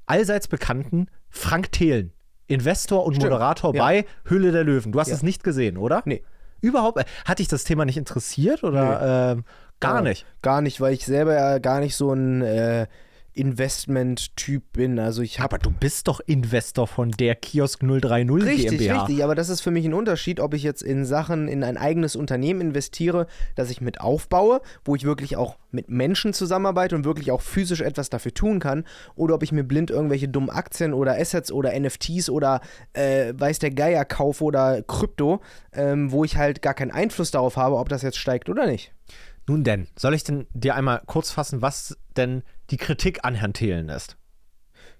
[0.06, 2.12] allseits bekannten Frank Thelen,
[2.46, 3.82] Investor und Stimmt, Moderator ja.
[3.82, 4.92] bei Hülle der Löwen.
[4.92, 5.14] Du hast Ja.
[5.14, 6.02] es nicht gesehen, oder?
[6.04, 6.22] Nee.
[6.60, 6.98] Überhaupt?
[6.98, 9.44] äh, Hat dich das Thema nicht interessiert oder ähm,
[9.80, 10.26] gar Ja, nicht?
[10.42, 12.86] Gar nicht, weil ich selber ja gar nicht so ein äh,
[13.34, 14.98] Investment-Typ bin.
[14.98, 19.04] Also ich habe Aber du bist doch Investor von der Kiosk 030 Richtig, GmbH.
[19.04, 21.76] richtig, aber das ist für mich ein Unterschied, ob ich jetzt in Sachen, in ein
[21.76, 27.04] eigenes Unternehmen investiere, das ich mit aufbaue, wo ich wirklich auch mit Menschen zusammenarbeite und
[27.04, 28.84] wirklich auch physisch etwas dafür tun kann,
[29.16, 32.60] oder ob ich mir blind irgendwelche dummen Aktien oder Assets oder NFTs oder
[32.92, 35.40] äh, weiß der Geier kaufe oder Krypto,
[35.72, 38.92] ähm, wo ich halt gar keinen Einfluss darauf habe, ob das jetzt steigt oder nicht.
[39.46, 42.42] Nun denn, soll ich denn dir einmal kurz fassen, was denn
[42.74, 44.16] die Kritik an Herrn Thelen ist?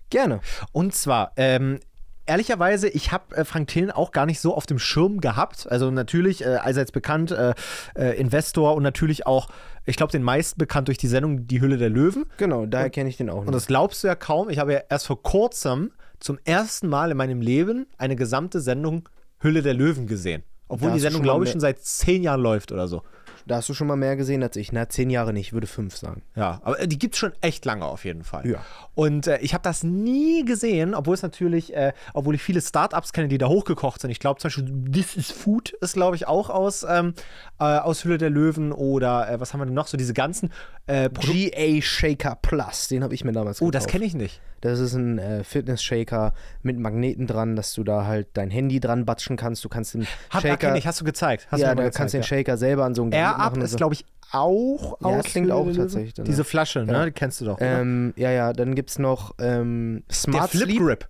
[0.09, 0.39] Gerne.
[0.71, 1.81] Und zwar, ähm,
[2.25, 5.67] ehrlicherweise, ich habe äh, Frank Thelen auch gar nicht so auf dem Schirm gehabt.
[5.69, 7.53] Also natürlich äh, allseits bekannt, äh,
[7.97, 9.49] äh, Investor und natürlich auch,
[9.87, 12.27] ich glaube, den meisten bekannt durch die Sendung Die Hülle der Löwen.
[12.37, 13.53] Genau, daher kenne ich den auch Und noch.
[13.53, 14.49] das glaubst du ja kaum.
[14.51, 19.09] Ich habe ja erst vor kurzem zum ersten Mal in meinem Leben eine gesamte Sendung
[19.41, 20.45] Hülle der Löwen gesehen.
[20.69, 23.03] Obwohl Da die Sendung, glaube ich, schon seit zehn Jahren läuft oder so.
[23.47, 24.73] Da hast du schon mal mehr gesehen als ich.
[24.73, 26.23] Na, zehn Jahre nicht, ich würde fünf sagen.
[26.35, 28.47] Ja, aber äh, die gibt es schon echt lange auf jeden Fall.
[28.47, 28.59] Ja.
[28.95, 33.13] Und äh, ich habe das nie gesehen, obwohl es natürlich, äh, obwohl ich viele Startups
[33.13, 34.11] kenne, die da hochgekocht sind.
[34.11, 37.15] Ich glaube zum Beispiel This is Food ist, glaube ich, auch aus, ähm,
[37.59, 39.89] äh, aus Hülle der Löwen oder äh, was haben wir denn noch?
[39.89, 40.51] So diese ganzen
[40.87, 41.09] äh.
[41.09, 43.93] GA Shaker Plus, den habe ich mir damals Oh, das gekauft.
[43.93, 44.41] kenne ich nicht.
[44.61, 46.33] Das ist ein äh, Fitness-Shaker
[46.63, 49.63] mit Magneten dran, dass du da halt dein Handy dran batschen kannst.
[49.65, 50.75] Du kannst den Hab, Shaker.
[50.77, 51.47] ich, hast du gezeigt.
[51.51, 53.19] Hast ja, du mal kannst du den gezeigt, Shaker selber an so ein ja.
[53.19, 53.59] Gerät Air Up machen.
[53.59, 53.77] und ist, so.
[53.77, 56.15] glaube ich, auch Ja, aus klingt auch der tatsächlich.
[56.15, 56.93] Diese Flasche, ne?
[56.93, 57.05] Ja.
[57.05, 57.59] Die kennst du doch.
[57.61, 60.79] ähm, ja, ja, dann gibt es noch ähm, der Smart Flip Sleep.
[60.83, 61.09] Grip.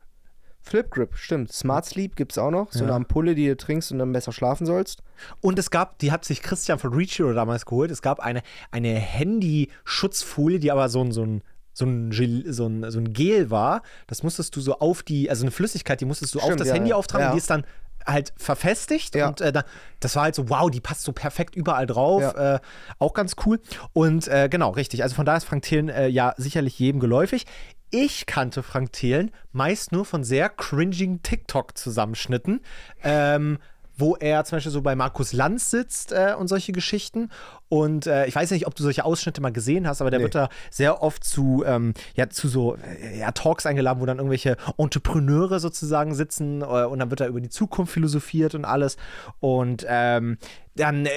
[0.67, 1.53] Flip Grip, stimmt.
[1.53, 2.73] Smart Sleep gibt es auch noch.
[2.73, 2.87] So Ja.
[2.87, 5.03] eine Ampulle, die du trinkst und dann besser schlafen sollst.
[5.41, 7.91] Und es gab, die hat sich Christian von Reachio damals geholt.
[7.91, 11.43] Es gab eine, eine Handy-Schutzfolie, die aber so ein, so ein
[11.77, 15.29] so ein, Gel, so, ein, so ein Gel war, das musstest du so auf die,
[15.29, 16.97] also eine Flüssigkeit, die musstest du auf Stimmt, das ja, Handy ja.
[16.97, 17.33] auftragen, Ja.
[17.33, 17.65] die ist dann
[18.07, 19.27] halt verfestigt Ja.
[19.27, 19.65] und äh, da,
[19.99, 22.55] das war halt so, wow, die passt so perfekt überall drauf, Ja.
[22.57, 22.61] äh,
[23.01, 23.59] auch ganz cool.
[23.93, 27.45] Und äh, genau, richtig, also von daher ist Frank Thelen äh, ja sicherlich jedem geläufig.
[27.91, 32.61] Ich kannte Frank Thelen meist nur von sehr cringing TikTok-Zusammenschnitten,
[33.03, 33.59] ähm,
[33.97, 37.31] wo er zum Beispiel so bei Markus Lanz sitzt äh, und solche Geschichten.
[37.69, 40.25] Und äh, ich weiß nicht, ob du solche Ausschnitte mal gesehen hast, aber der Nee.
[40.25, 44.19] wird da sehr oft zu, ähm, ja, zu so äh, ja, Talks eingeladen, wo dann
[44.19, 48.97] irgendwelche Entrepreneure sozusagen sitzen äh, und dann wird da über die Zukunft philosophiert und alles.
[49.39, 50.39] Und ähm,
[50.77, 51.11] dann äh,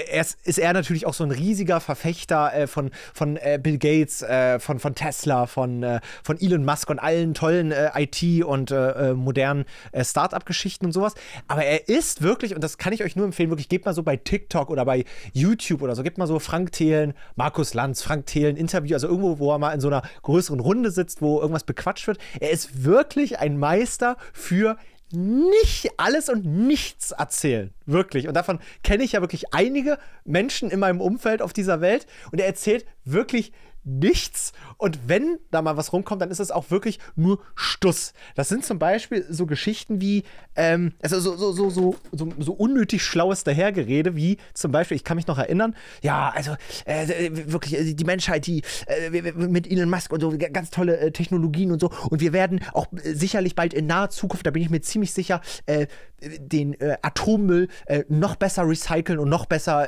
[0.44, 4.24] ist, er natürlich auch so ein riesiger Verfechter äh, von, von äh, Bill Gates,
[4.60, 8.74] von, von Tesla, von, von Elon Musk und allen tollen IT- und
[9.16, 11.14] modernen äh, Start-up-Geschichten und sowas.
[11.48, 14.04] Aber er ist wirklich, und das kann ich euch nur empfehlen, wirklich, gebt mal so
[14.04, 18.26] bei TikTok oder bei YouTube oder so, gebt mal so Frank Thelen, Markus Lanz, Frank
[18.26, 21.64] Thelen, Interview, also irgendwo, wo er mal in so einer größeren Runde sitzt, wo irgendwas
[21.64, 22.20] bequatscht wird.
[22.40, 24.78] Er ist wirklich ein Meister für
[25.12, 27.74] nicht alles und nichts erzählen.
[27.86, 28.28] Wirklich.
[28.28, 32.08] Und davon kenne ich ja wirklich einige Menschen in meinem Umfeld auf dieser Welt.
[32.32, 33.52] Und er erzählt wirklich
[33.88, 34.52] nichts.
[34.78, 38.14] Und wenn da mal was rumkommt, dann ist es auch wirklich nur Stuss.
[38.36, 40.24] Das sind zum Beispiel so Geschichten wie,
[40.56, 45.04] ähm, also so, so, so, so, so, so unnötig schlaues Dahergerede, wie zum Beispiel, ich
[45.04, 49.90] kann mich noch erinnern, ja, also äh, wirklich, äh, die Menschheit, die äh, mit Elon
[49.90, 51.90] Musk und so, ganz tolle äh, Technologien und so.
[52.10, 55.14] Und wir werden auch äh, sicherlich bald in naher Zukunft, da bin ich mir ziemlich
[55.14, 55.88] sicher, äh,
[56.20, 57.68] den Atommüll
[58.10, 59.88] noch besser recyceln und noch besser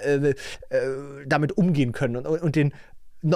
[1.25, 2.71] damit umgehen können und, und den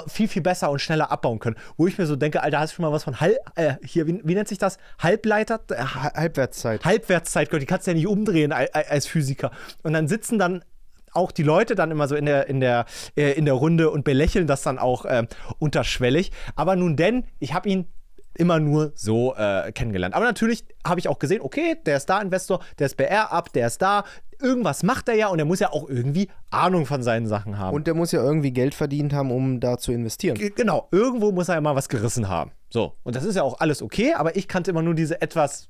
[0.07, 1.55] viel, viel besser und schneller abbauen können.
[1.77, 4.07] Wo ich mir so denke, Alter, hast du schon mal was von Halb, äh, hier,
[4.07, 4.77] wie, wie nennt sich das?
[4.99, 5.59] Halbleiter?
[5.69, 6.85] Äh, Ha- Halbwertszeit.
[6.85, 9.51] Halbwertszeit, Gott, die kannst du ja nicht umdrehen al- al- als Physiker.
[9.83, 10.63] Und dann sitzen dann
[11.11, 14.03] auch die Leute dann immer so in der, in der, äh, in der Runde und
[14.03, 15.27] belächeln das dann auch ähm,
[15.59, 16.31] unterschwellig.
[16.55, 17.87] Aber nun denn, ich habe ihn
[18.35, 20.15] immer nur so äh, kennengelernt.
[20.15, 23.53] Aber natürlich habe ich auch gesehen, okay, der ist da Investor, der ist Air Up,
[23.53, 24.05] der ist da.
[24.43, 27.73] Irgendwas macht er ja und er muss ja auch irgendwie Ahnung von seinen Sachen haben.
[27.75, 30.37] Und der muss ja irgendwie Geld verdient haben, um da zu investieren.
[30.37, 32.51] G- genau, irgendwo muss er ja mal was gerissen haben.
[32.69, 35.69] So, und das ist ja auch alles okay, aber ich kannte immer nur diese etwas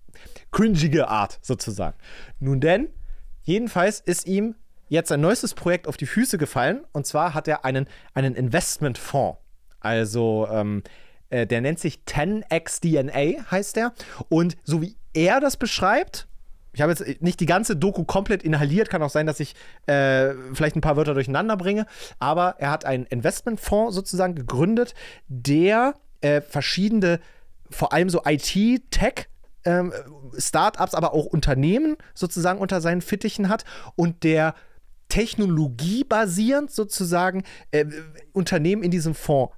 [0.51, 1.95] cringige Art sozusagen.
[2.39, 2.89] Nun denn,
[3.43, 4.55] jedenfalls ist ihm
[4.89, 9.37] jetzt sein neuestes Projekt auf die Füße gefallen und zwar hat er einen, einen Investmentfonds.
[9.79, 10.81] Also, ähm,
[11.29, 13.93] äh, der nennt sich 10x DNA, heißt der.
[14.29, 16.27] Und so wie er das beschreibt,
[16.73, 19.55] ich habe jetzt nicht die ganze Doku komplett inhaliert, kann auch sein, dass ich
[19.85, 21.85] äh, vielleicht ein paar Wörter durcheinander bringe,
[22.19, 24.95] aber er hat einen Investmentfonds sozusagen gegründet,
[25.27, 27.19] der äh, verschiedene,
[27.69, 29.27] vor allem so IT, Tech,
[29.65, 29.93] ähm,
[30.37, 33.65] Startups, aber auch Unternehmen sozusagen unter seinen Fittichen hat
[33.95, 34.55] und der
[35.09, 37.85] technologiebasierend sozusagen äh,
[38.31, 39.53] Unternehmen in diesem Fonds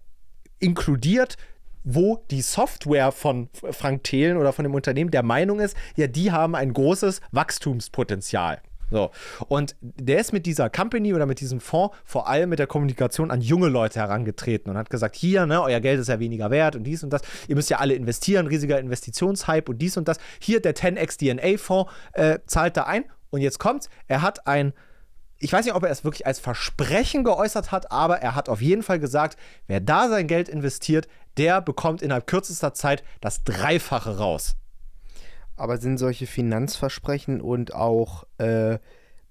[0.59, 1.37] inkludiert,
[1.85, 6.31] wo die Software von Frank Thelen oder von dem Unternehmen der Meinung ist, ja, die
[6.31, 8.61] haben ein großes Wachstumspotenzial.
[8.91, 9.11] So.
[9.47, 13.31] Und der ist mit dieser Company oder mit diesem Fonds vor allem mit der Kommunikation
[13.31, 16.75] an junge Leute herangetreten und hat gesagt: Hier, ne, euer Geld ist ja weniger wert
[16.75, 17.21] und dies und das.
[17.47, 20.17] Ihr müsst ja alle investieren, riesiger Investitionshype und dies und das.
[20.39, 23.05] Hier, der 10x DNA-Fonds äh, zahlt da ein.
[23.31, 24.73] Und jetzt kommt's: Er hat ein
[25.37, 28.61] ich weiß nicht, ob er es wirklich als Versprechen geäußert hat, aber er hat auf
[28.61, 31.07] jeden Fall gesagt, wer da sein Geld investiert,
[31.37, 34.55] der bekommt innerhalb kürzester Zeit das Dreifache raus.
[35.55, 38.77] Aber sind solche Finanzversprechen und auch äh,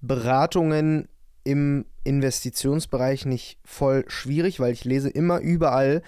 [0.01, 1.07] Beratungen
[1.43, 6.01] im Investitionsbereich nicht voll schwierig, weil ich lese immer überall,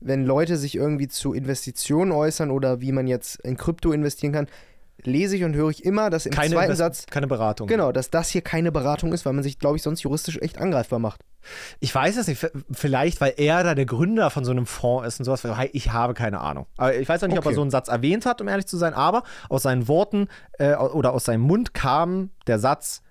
[0.00, 4.48] wenn Leute sich irgendwie zu Investitionen äußern oder wie man jetzt in Krypto investieren kann,
[5.04, 7.06] lese ich und höre ich immer, dass im keine zweiten Satz.
[7.06, 7.66] Keine Beratung.
[7.66, 10.58] Genau, dass das hier keine Beratung ist, weil man sich, glaube ich, sonst juristisch echt
[10.58, 11.20] angreifbar macht.
[11.80, 15.18] Ich weiß es nicht, vielleicht, weil er da der Gründer von so einem Fonds ist
[15.18, 15.44] und sowas.
[15.72, 16.66] Ich habe keine Ahnung.
[16.76, 17.46] Aber ich weiß auch nicht, okay.
[17.46, 20.28] ob er so einen Satz erwähnt hat, um ehrlich zu sein, aber aus seinen Worten
[20.58, 23.02] äh, oder aus seinem Mund kam der Satz,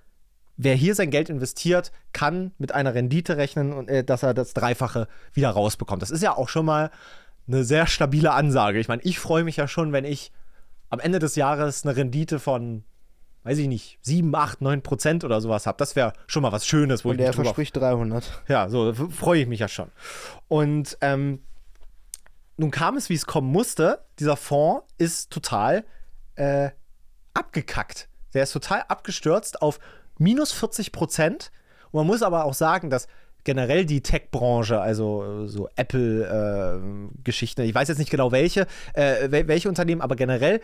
[0.58, 4.54] wer hier sein Geld investiert, kann mit einer Rendite rechnen und äh, dass er das
[4.54, 6.02] Dreifache wieder rausbekommt.
[6.02, 6.92] Das ist ja auch schon mal
[7.48, 8.80] eine sehr stabile Ansage.
[8.80, 10.32] Ich meine, ich freue mich ja schon, wenn ich
[10.92, 12.84] am Ende des Jahres eine Rendite von,
[13.44, 15.78] weiß ich nicht, 7, 8, 9 Prozent oder sowas habe.
[15.78, 17.04] Das wäre schon mal was Schönes.
[17.04, 18.44] Wo Und ich der verspricht 300.
[18.48, 19.90] Ja, so freue ich mich ja schon.
[20.48, 21.40] Und ähm,
[22.58, 24.06] nun kam es, wie es kommen musste.
[24.20, 25.86] Dieser Fonds ist total
[26.36, 26.70] äh,
[27.34, 28.10] abgekackt.
[28.34, 29.80] Der ist total abgestürzt auf
[30.18, 31.52] minus 40 Prozent.
[31.92, 33.08] Und man muss aber auch sagen, dass
[33.44, 39.48] generell die Tech-Branche, also äh, so Apple-Geschichten, äh, ich weiß jetzt nicht genau welche, äh,
[39.48, 40.62] welche Unternehmen, aber generell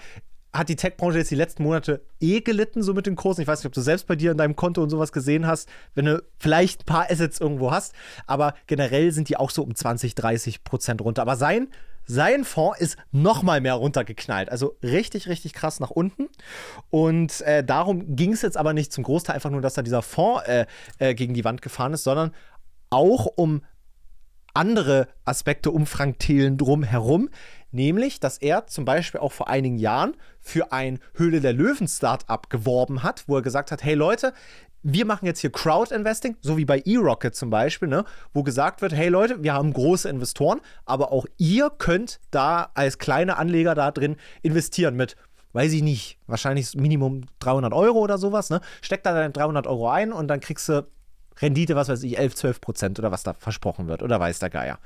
[0.53, 3.41] hat die Tech-Branche jetzt die letzten Monate eh gelitten, so mit den Kursen.
[3.41, 5.69] Ich weiß nicht, ob du selbst bei dir in deinem Konto und sowas gesehen hast,
[5.93, 7.93] wenn du vielleicht ein paar Assets irgendwo hast,
[8.25, 11.21] aber generell sind die auch so um 20, 30 Prozent runter.
[11.21, 11.67] Aber sein
[12.07, 14.49] sein Fonds ist noch mal mehr runtergeknallt.
[14.49, 16.29] Also richtig, richtig krass nach unten.
[16.89, 20.01] Und äh, darum ging es jetzt aber nicht zum Großteil einfach nur, dass da dieser
[20.01, 20.65] Fonds äh,
[20.99, 22.31] äh, gegen die Wand gefahren ist, sondern
[22.89, 23.61] auch um
[24.53, 27.29] andere Aspekte um Frank Thelen drumherum,
[27.71, 32.49] nämlich, dass er zum Beispiel auch vor einigen Jahren für ein Höhle der Löwen Startup
[32.49, 34.33] geworben hat, wo er gesagt hat, hey Leute,
[34.81, 38.93] wir machen jetzt hier Crowd-Investing, so wie bei eRocket zum Beispiel, ne, wo gesagt wird,
[38.93, 43.91] hey Leute, wir haben große Investoren, aber auch ihr könnt da als kleine Anleger da
[43.91, 45.15] drin investieren mit
[45.53, 48.61] weiß ich nicht, wahrscheinlich Minimum 300 Euro oder sowas, ne?
[48.81, 50.85] Steck da deine 300 Euro ein und dann kriegst du
[51.41, 54.49] Rendite, was weiß ich, 11, 12 Prozent oder was da versprochen wird oder weiß der
[54.49, 54.79] Geier.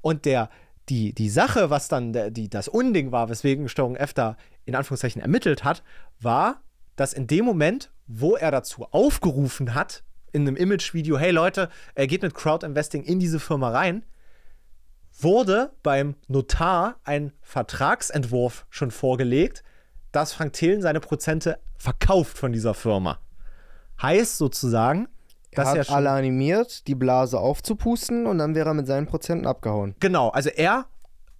[0.00, 0.50] Und der,
[0.88, 5.20] die, die Sache, was dann die, das Unding war, weswegen Steuerung F da in Anführungszeichen
[5.20, 5.82] ermittelt hat,
[6.20, 6.62] war,
[6.96, 12.06] dass in dem Moment, wo er dazu aufgerufen hat, in einem Image-Video, hey Leute, er
[12.06, 14.04] geht mit Crowd-Investing in diese Firma rein,
[15.20, 19.62] wurde beim Notar ein Vertragsentwurf schon vorgelegt,
[20.12, 23.18] dass Frank Thelen seine Prozente verkauft von dieser Firma.
[24.00, 25.08] Heißt sozusagen,
[25.50, 29.46] er hat ja alle animiert, die Blase aufzupusten und dann wäre er mit seinen Prozenten
[29.46, 29.94] abgehauen.
[30.00, 30.86] Genau, also er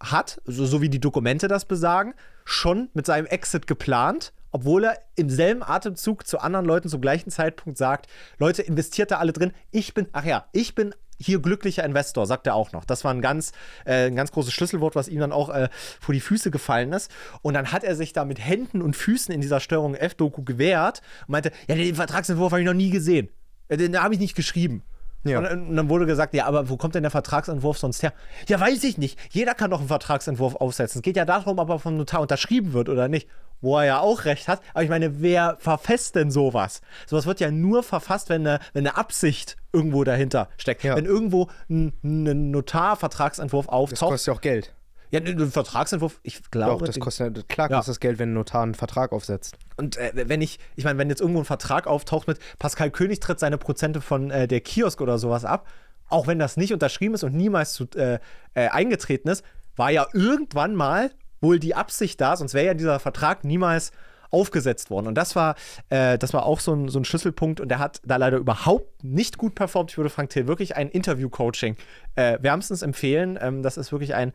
[0.00, 4.98] hat, so, so wie die Dokumente das besagen, schon mit seinem Exit geplant, obwohl er
[5.16, 8.06] im selben Atemzug zu anderen Leuten zum gleichen Zeitpunkt sagt,
[8.38, 9.52] Leute, investiert da alle drin.
[9.70, 12.84] Ich bin, ach ja, ich bin hier glücklicher Investor, sagt er auch noch.
[12.84, 13.52] Das war ein ganz,
[13.84, 15.68] äh, ein ganz großes Schlüsselwort, was ihm dann auch äh,
[16.00, 17.11] vor die Füße gefallen ist.
[17.42, 21.02] Und dann hat er sich da mit Händen und Füßen in dieser Steuerung F-Doku gewehrt
[21.26, 23.28] und meinte, ja, den Vertragsentwurf habe ich noch nie gesehen.
[23.68, 24.82] Äh, den habe ich nicht geschrieben.
[25.24, 25.38] Ja.
[25.38, 28.12] Und, dann wurde gesagt, ja, aber wo kommt denn der Vertragsentwurf sonst her?
[28.48, 29.18] Ja, weiß ich nicht.
[29.30, 31.00] Jeder kann doch einen Vertragsentwurf aufsetzen.
[31.00, 33.28] Es geht ja darum, ob er vom Notar unterschrieben wird oder nicht.
[33.60, 34.60] Wo er ja auch recht hat.
[34.72, 36.80] Aber ich meine, wer verfasst denn sowas?
[37.06, 40.84] Sowas wird ja nur verfasst, wenn eine, wenn eine Absicht irgendwo dahinter steckt.
[40.84, 40.94] Ja.
[40.94, 44.02] Wenn irgendwo ein, ein Notar-Vertragsentwurf auftaucht.
[44.02, 44.74] Das kostet ja auch Geld.
[45.11, 46.80] Ja, ein Vertragsentwurf, ich glaube.
[46.80, 47.90] Doch, das kostet klar kostet ja.
[47.92, 49.56] das Geld, wenn ein Notar einen Vertrag aufsetzt.
[49.76, 53.20] Und äh, wenn ich, ich meine, wenn jetzt irgendwo ein Vertrag auftaucht mit Pascal König
[53.20, 55.66] tritt seine Prozente von äh, der Kiosk oder sowas ab,
[56.09, 58.18] auch wenn das nicht unterschrieben ist und niemals zu, äh,
[58.54, 59.44] äh eingetreten ist,
[59.76, 63.92] war ja irgendwann mal wohl die Absicht da, sonst wäre ja dieser Vertrag niemals
[64.30, 65.06] aufgesetzt worden.
[65.06, 65.54] Und das war,
[65.88, 69.02] äh, das war auch so ein, so ein Schlüsselpunkt und der hat da leider überhaupt
[69.02, 69.90] nicht gut performt.
[69.90, 71.76] Ich würde Frank Thiel wirklich ein Interview-Coaching
[72.14, 73.38] äh, wärmstens empfehlen.
[73.40, 74.32] Ähm, das ist wirklich ein,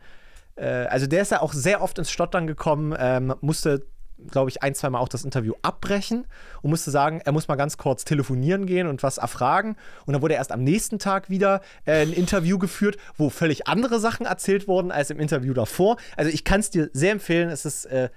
[0.56, 3.86] äh, also der ist ja auch sehr oft ins Stottern gekommen, ähm, musste
[4.30, 6.26] glaube ich, ein, zwei Mal auch das Interview abbrechen
[6.62, 9.76] und musste sagen, er muss mal ganz kurz telefonieren gehen und was erfragen.
[10.06, 14.00] Und dann wurde erst am nächsten Tag wieder äh, ein Interview geführt, wo völlig andere
[14.00, 15.96] Sachen erzählt wurden als im Interview davor.
[16.16, 17.50] Also ich kann es dir sehr empfehlen.
[17.50, 18.08] Es ist äh,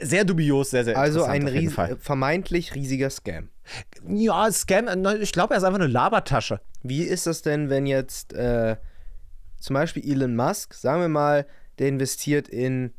[0.00, 1.96] sehr dubios, sehr, sehr Also ein ries Fall.
[1.98, 3.48] vermeintlich riesiger Scam.
[4.06, 6.60] Ja, Scam, äh, ich glaube, er ist einfach eine Labertasche.
[6.82, 8.76] Wie ist das denn, wenn jetzt äh,
[9.66, 11.44] zum Beispiel Elon Musk, sagen wir mal,
[11.80, 12.92] der investiert in,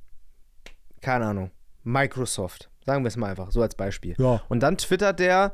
[1.02, 1.52] keine Ahnung,
[1.84, 2.70] Microsoft.
[2.86, 4.16] Sagen wir es mal einfach, so als Beispiel.
[4.18, 4.42] Ja.
[4.50, 5.54] Und dann twittert der,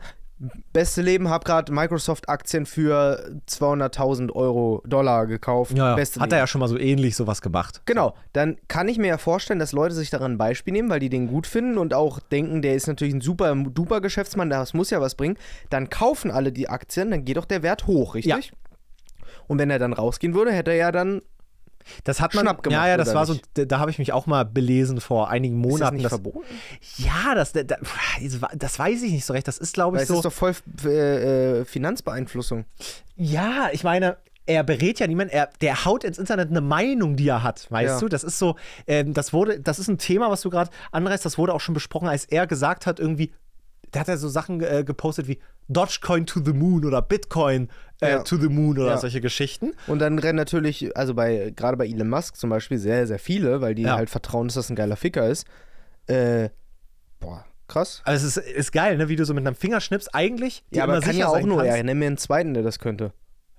[0.74, 5.78] beste Leben, hab gerade Microsoft-Aktien für 200.000 Euro, Dollar gekauft.
[5.78, 6.34] Ja, beste hat Leben.
[6.34, 7.84] er ja schon mal so ähnlich sowas gemacht.
[7.86, 11.00] Genau, dann kann ich mir ja vorstellen, dass Leute sich daran ein Beispiel nehmen, weil
[11.00, 14.74] die den gut finden und auch denken, der ist natürlich ein super duper Geschäftsmann, das
[14.74, 15.38] muss ja was bringen.
[15.70, 18.54] Dann kaufen alle die Aktien, dann geht doch der Wert hoch, richtig?
[19.48, 21.22] Und wenn er dann rausgehen würde, hätte er ja dann.
[22.06, 22.46] Das hat man.
[22.46, 23.34] Schnapp gemacht, ja, ja, das war so.
[23.34, 23.46] nicht?
[23.56, 25.98] Da, da habe ich mich auch mal belesen vor einigen Ist das Monaten.
[25.98, 26.40] nicht verboten?
[26.98, 29.48] ja, das, da, das weiß ich nicht so recht.
[29.48, 30.16] Das ist, glaube Weil ich, es so.
[30.16, 30.54] ist doch voll
[30.86, 32.64] äh, äh, Finanzbeeinflussung.
[33.18, 34.16] Ja, ich meine,
[34.46, 37.96] er berät ja niemanden, er, der haut ins Internet eine Meinung, die er hat, weißt
[37.96, 38.00] Ja.
[38.00, 38.08] du?
[38.10, 38.56] Das ist so,
[38.88, 41.74] ähm, das wurde, das ist ein Thema, was du gerade anreißt, das wurde auch schon
[41.74, 43.34] besprochen, als er gesagt hat, irgendwie,
[43.94, 47.70] der hat ja so Sachen äh, gepostet wie Dogecoin to the Moon oder Bitcoin
[48.10, 48.20] Ja.
[48.24, 48.98] to the Moon oder Ja.
[48.98, 49.74] solche Geschichten.
[49.88, 53.62] Und dann rennen natürlich, also bei gerade bei Elon Musk zum Beispiel, sehr, sehr viele,
[53.62, 53.96] weil die Ja.
[53.96, 55.46] halt vertrauen, dass das ein geiler Ficker ist.
[56.08, 56.50] Äh,
[57.20, 58.02] boah, krass.
[58.06, 59.10] Also es ist, ist geil, ne?
[59.10, 61.58] Wie du so mit einem Fingerschnips eigentlich dir Ja, aber kann sicher ja auch nur
[61.64, 61.78] kannst.
[61.78, 61.84] er.
[61.84, 63.14] Nenn mir einen zweiten, der das könnte.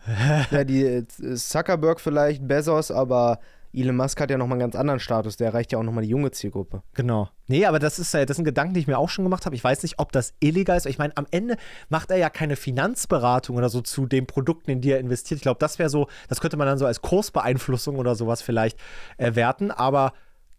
[0.50, 1.04] ja, die äh,
[1.36, 3.38] Zuckerberg vielleicht, Bezos, aber
[3.74, 5.36] Elon Musk hat ja nochmal einen ganz anderen Status.
[5.36, 6.82] Der erreicht ja auch nochmal die junge Zielgruppe.
[6.94, 7.28] Genau.
[7.48, 9.56] Nee, aber das ist, äh, das sind Gedanken, die ich mir auch schon gemacht habe.
[9.56, 10.86] Ich weiß nicht, ob das illegal ist.
[10.86, 11.56] Ich meine, am Ende
[11.88, 15.38] macht er ja keine Finanzberatung oder so zu den Produkten, in die er investiert.
[15.38, 18.78] Ich glaube, das wäre so, das könnte man dann so als Kursbeeinflussung oder sowas vielleicht
[19.18, 19.70] äh, werten.
[19.70, 20.12] Aber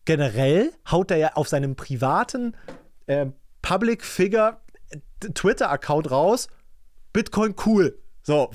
[0.04, 2.56] generell haut er ja auf seinem privaten
[3.08, 3.28] äh,
[3.62, 4.58] Public Figure
[4.90, 5.00] äh,
[5.30, 6.48] Twitter-Account raus,
[7.14, 7.98] Bitcoin cool.
[8.26, 8.50] So,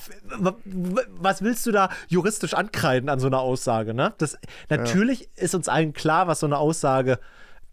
[1.20, 4.14] was willst du da juristisch ankreiden an so einer Aussage, ne?
[4.18, 4.36] Das,
[4.68, 7.20] natürlich ist uns allen klar, was so eine Aussage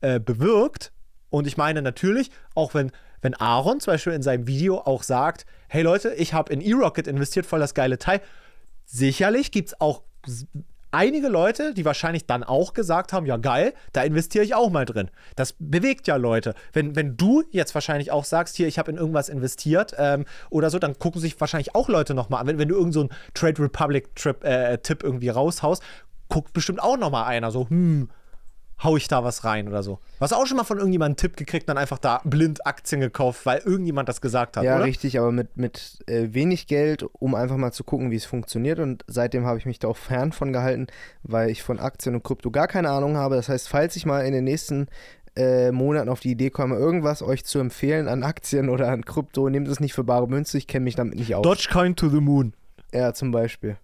[0.01, 0.91] äh, bewirkt.
[1.31, 2.91] Und ich meine natürlich, auch wenn,
[3.21, 7.07] wenn Aaron zum Beispiel in seinem Video auch sagt, hey Leute, ich habe in E-Rocket
[7.07, 8.21] investiert, voll das geile Teil.
[8.85, 10.03] Sicherlich gibt es auch
[10.91, 14.85] einige Leute, die wahrscheinlich dann auch gesagt haben, ja geil, da investiere ich auch mal
[14.85, 15.09] drin.
[15.35, 16.53] Das bewegt ja Leute.
[16.73, 20.69] Wenn, wenn du jetzt wahrscheinlich auch sagst, hier, ich habe in irgendwas investiert ähm, oder
[20.69, 22.47] so, dann gucken sich wahrscheinlich auch Leute nochmal an.
[22.47, 25.83] Wenn, wenn du irgend so Trade Republic-Tipp äh, Tipp irgendwie raushaust,
[26.29, 28.09] guckt bestimmt auch nochmal einer so, hm,
[28.83, 29.95] hau ich da was rein oder so.
[29.95, 32.65] Du hast auch schon mal von irgendjemandem einen Tipp gekriegt und dann einfach da blind
[32.65, 34.85] Aktien gekauft, weil irgendjemand das gesagt hat, ja, oder?
[34.85, 38.79] richtig, aber mit, mit äh, wenig Geld, um einfach mal zu gucken, wie es funktioniert.
[38.79, 40.87] Und seitdem habe ich mich da auch fern von gehalten,
[41.23, 43.35] weil ich von Aktien und Krypto gar keine Ahnung habe.
[43.35, 44.87] Das heißt, falls ich mal in den nächsten
[45.35, 49.49] äh, Monaten auf die Idee komme, irgendwas euch zu empfehlen an Aktien oder an Krypto,
[49.49, 51.43] nehmt es nicht für bare Münze, ich kenne mich damit nicht aus.
[51.43, 52.53] Dogecoin to the Moon.
[52.93, 53.77] Ja, zum Beispiel.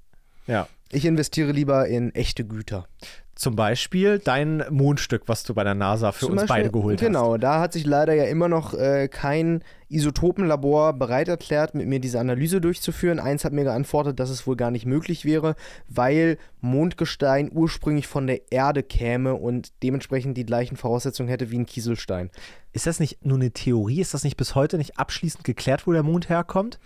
[0.48, 0.68] Ja.
[0.92, 2.88] Ich investiere lieber in echte Güter.
[3.36, 7.00] Zum Beispiel dein Mondstück, was du bei der NASA für Zum uns Beispiel- beide geholt
[7.00, 12.00] Genau, da hat sich leider ja immer noch äh, kein Isotopenlabor bereit erklärt, mit mir
[12.00, 13.20] diese Analyse durchzuführen.
[13.20, 15.56] Eins hat mir geantwortet, dass es wohl gar nicht möglich wäre,
[15.88, 21.66] weil Mondgestein ursprünglich von der Erde käme und dementsprechend die gleichen Voraussetzungen hätte wie ein
[21.66, 22.30] Kieselstein.
[22.34, 22.42] hast.
[22.74, 24.02] Ist das nicht nur eine Theorie?
[24.02, 26.80] Ist das nicht bis heute nicht abschließend geklärt, wo der Mond herkommt?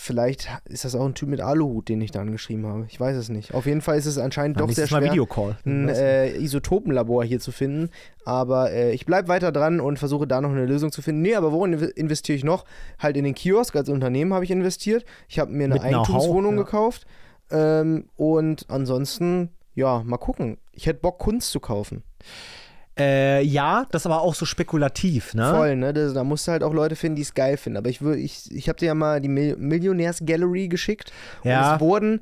[0.00, 2.86] Vielleicht ist das auch ein Typ mit Aluhut, den ich da angeschrieben habe.
[2.88, 3.52] Ich weiß es nicht.
[3.52, 5.02] Auf jeden Fall ist es anscheinend doch sehr schwer.
[5.02, 5.58] Videocall.
[5.66, 7.90] ein äh, Isotopenlabor hier zu finden.
[8.24, 11.22] Aber äh, ich bleibe weiter dran und versuche da noch eine Lösung zu finden.
[11.22, 12.64] Nee, aber worin inv- investiere ich noch?
[13.00, 15.04] Halt in den Kiosk als Unternehmen habe ich investiert.
[15.28, 16.62] Ich habe mir eine Mit Eigentumswohnung ja.
[16.62, 17.04] gekauft.
[17.50, 20.58] Ähm, und ansonsten, ja, mal gucken.
[20.72, 22.04] Ich hätte Bock, Kunst zu kaufen.
[22.98, 25.50] Äh, ja, das ist aber auch so spekulativ, ne?
[25.50, 25.92] Voll, ne?
[25.92, 27.76] Das, da musst du halt auch Leute finden, die es geil finden.
[27.76, 31.12] Aber ich, wür- ich, ich habe dir ja mal die Mil Millionärs-Gallery geschickt.
[31.44, 31.70] Ja.
[31.70, 32.20] Und es wurden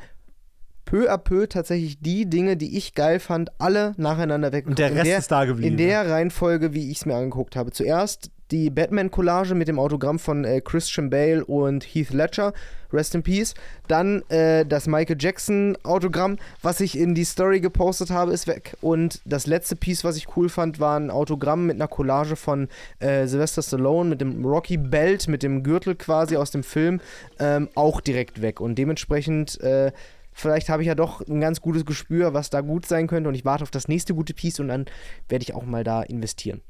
[0.84, 4.66] peu à peu tatsächlich die Dinge, die ich geil fand, alle nacheinander weg.
[4.66, 5.72] Und der Rest der- ist da geblieben.
[5.72, 7.70] In der Reihenfolge, wie ich es mir angeguckt habe.
[7.72, 12.52] Zuerst die Batman-Collage mit dem Autogramm von äh, Christian Bale und Heath Ledger,
[12.92, 13.54] Rest in Peace.
[13.88, 18.76] Dann äh, das Michael Jackson-Autogramm, was ich in die Story gepostet habe, ist weg.
[18.80, 22.68] Und das letzte Piece, was ich cool fand, war ein Autogramm mit einer Collage von
[23.00, 27.00] äh, Sylvester Stallone mit dem Rocky Belt, mit dem Gürtel quasi aus dem Film,
[27.38, 28.60] ähm, auch direkt weg.
[28.60, 29.60] Und dementsprechend.
[29.60, 29.92] Äh,
[30.38, 33.34] Vielleicht habe ich ja doch ein ganz gutes Gespür, was da gut sein könnte und
[33.34, 34.84] ich warte auf das nächste gute Piece und dann
[35.30, 36.60] werde ich auch mal da investieren.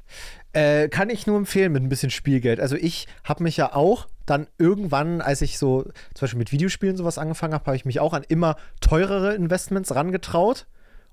[0.57, 2.59] Äh, kann ich nur empfehlen mit ein bisschen Spielgeld.
[2.59, 6.97] Also ich habe mich ja auch dann irgendwann, als ich so zum Beispiel mit Videospielen
[6.97, 10.65] sowas angefangen habe, habe ich mich auch an immer teurere Investments rangetraut.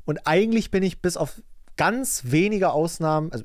[0.06, 1.42] Und eigentlich bin ich bis auf
[1.76, 3.44] ganz wenige Ausnahmen, also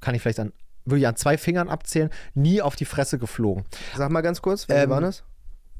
[0.00, 0.52] kann ich vielleicht an,
[0.84, 3.64] wirklich an zwei Fingern abzählen, nie auf die Fresse geflogen.
[3.96, 5.22] Sag mal ganz kurz, wer Ähm, war das?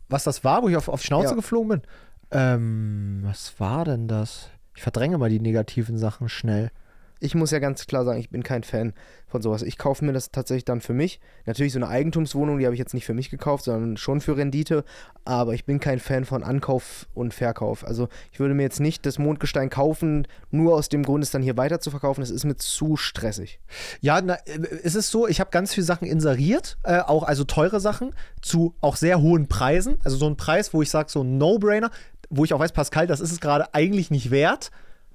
[0.09, 1.35] Was das war, wo ich auf, auf Schnauze Ja.
[1.35, 1.83] geflogen bin?
[2.31, 4.49] Ähm, was war denn das?
[4.77, 6.71] Ich verdränge mal die negativen Sachen schnell.
[7.19, 8.93] Ich muss ja ganz klar sagen, ich bin kein Fan
[9.27, 9.63] von sowas.
[9.63, 11.19] Ich kaufe mir das tatsächlich dann für mich.
[11.47, 14.37] Natürlich so eine Eigentumswohnung, die habe ich jetzt nicht für mich gekauft, sondern schon für
[14.37, 14.85] Rendite.
[15.25, 17.87] Aber ich bin kein Fan von Ankauf und Verkauf.
[17.87, 21.43] Also ich würde mir jetzt nicht das Mondgestein kaufen, nur aus dem Grund, es dann
[21.43, 22.21] hier weiter zu verkaufen.
[22.21, 23.61] Das ist mir zu stressig.
[24.01, 27.45] Ja, na, äh, es ist so, ich habe ganz viele Sachen inseriert, äh, auch also
[27.45, 28.11] teure Sachen,
[28.43, 29.97] zu auch sehr hohen Preisen.
[30.05, 31.91] Also so ein Preis, wo ich sage, so ein No-Brainer,
[32.29, 34.71] wo ich auch weiß, Pascal, das ist es gerade eigentlich nicht wert.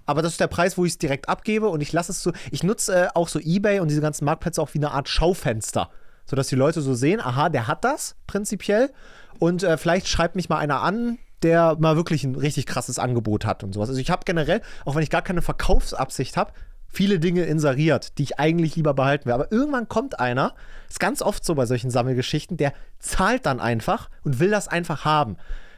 [0.06, 2.32] Aber das ist der Preis, wo ich es direkt abgebe und ich lasse es so.
[2.52, 5.90] Ich nutze äh, auch so Ebay und diese ganzen Marktplätze auch wie eine Art Schaufenster.
[6.26, 8.92] Sodass die Leute so sehen, aha, der hat das prinzipiell.
[9.40, 13.46] Und äh, vielleicht schreibt mich mal einer an, der mal wirklich ein richtig krasses Angebot
[13.46, 13.90] hat und sowas.
[13.90, 16.54] Also ich habe generell, auch wenn ich gar keine Verkaufsabsicht habe,
[16.88, 19.34] viele Dinge inseriert, die ich eigentlich lieber behalten will.
[19.34, 20.54] Aber irgendwann kommt einer,
[20.90, 25.06] ist ganz oft so bei solchen Sammelgeschichten, der zahlt dann einfach und will das einfach
[25.06, 25.38] haben.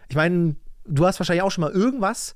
[0.10, 0.56] Ich meine,
[0.86, 2.36] du hast wahrscheinlich auch schon mal irgendwas,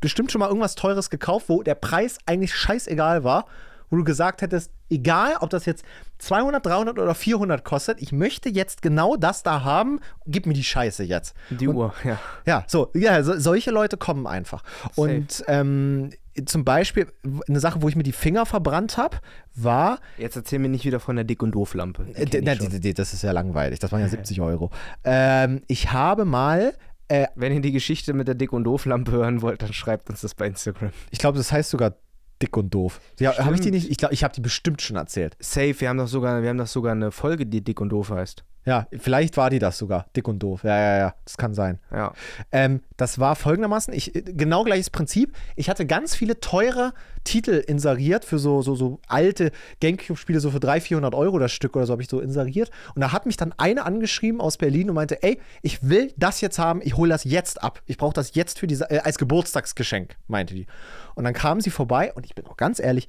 [0.00, 3.46] bestimmt schon mal irgendwas Teures gekauft, wo der Preis eigentlich scheißegal war,
[3.90, 5.84] wo du gesagt hättest, egal, ob das jetzt
[6.18, 10.64] 200, 300 oder 400 kostet, ich möchte jetzt genau das da haben, gib mir die
[10.64, 11.34] Scheiße jetzt.
[11.50, 12.18] Die Uhr, ja.
[12.46, 14.62] Ja, so, ja, so, solche Leute kommen einfach.
[14.94, 16.10] Und ähm,
[16.46, 17.08] zum Beispiel,
[17.48, 19.18] eine Sache, wo ich mir die Finger verbrannt habe,
[19.56, 22.06] war, Jetzt erzähl mir nicht wieder von der Dick- und Doof-Lampe.
[22.14, 24.70] Äh, das ist ja langweilig, das waren ja 70 Euro.
[25.02, 26.74] Ähm, ich habe mal,
[27.10, 30.20] äh, Wenn ihr die Geschichte mit der Dick- und Doof-Lampe hören wollt, dann schreibt uns
[30.20, 30.90] das bei Instagram.
[31.10, 31.96] ich glaube, das heißt sogar
[32.40, 33.00] dick und doof.
[33.18, 33.90] Ja, habe ich die nicht?
[33.90, 35.36] Ich glaube, ich habe die bestimmt schon erzählt.
[35.40, 38.10] Safe, wir haben doch sogar, wir haben doch sogar eine Folge, die Dick und Doof
[38.10, 38.44] heißt.
[38.70, 40.62] Ja, vielleicht war die das sogar, dick und doof.
[40.62, 41.80] Ja, ja, ja, das kann sein.
[41.90, 42.12] Ja.
[42.52, 45.36] Ähm, das war folgendermaßen, ich, äh, genau gleiches Prinzip.
[45.56, 46.92] Ich hatte ganz viele teure
[47.24, 49.50] Titel inseriert für so, so, so alte
[49.80, 52.70] Gamecube-Spiele, so für 300, 400 Euro das Stück oder so habe ich so inseriert.
[52.94, 56.40] Und da hat mich dann eine angeschrieben aus Berlin und meinte, ey, ich will das
[56.40, 57.82] jetzt haben, ich hole das jetzt ab.
[57.86, 60.68] Ich brauche das jetzt für diese, äh, als Geburtstagsgeschenk, meinte die.
[61.16, 63.08] Und dann kam sie vorbei und ich bin auch ganz ehrlich,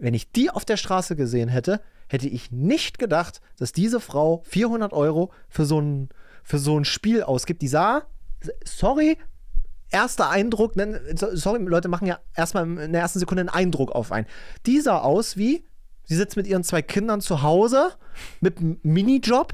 [0.00, 4.42] wenn ich die auf der Straße gesehen hätte, hätte ich nicht gedacht, dass diese Frau
[4.46, 6.08] 400 Euro für so ein,
[6.42, 7.62] für so ein Spiel ausgibt.
[7.62, 8.02] Die sah,
[8.64, 9.18] sorry,
[9.90, 10.74] erster Eindruck,
[11.14, 14.26] so- sorry, Leute machen ja erstmal in der ersten Sekunde einen Eindruck auf einen.
[14.66, 15.64] Die sah aus wie,
[16.04, 17.92] sie sitzt mit ihren zwei Kindern zu Hause,
[18.40, 19.52] mit einem Minijob,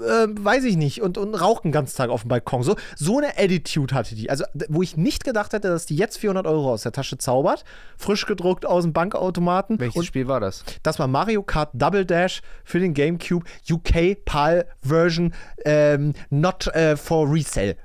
[0.00, 2.62] äh, weiß ich nicht, und, und raucht den ganzen Tag auf dem Balkon.
[2.62, 4.30] So, so eine Attitude hatte die.
[4.30, 7.64] Also, wo ich nicht gedacht hätte, dass die jetzt 400 Euro aus der Tasche zaubert,
[7.96, 9.78] frisch gedruckt aus dem Bankautomaten.
[9.78, 10.64] Welches und Spiel war das?
[10.82, 15.34] das war Mario Kart Double Dash für den GameCube UK PAL Version
[15.64, 17.76] ähm, not äh, for resale.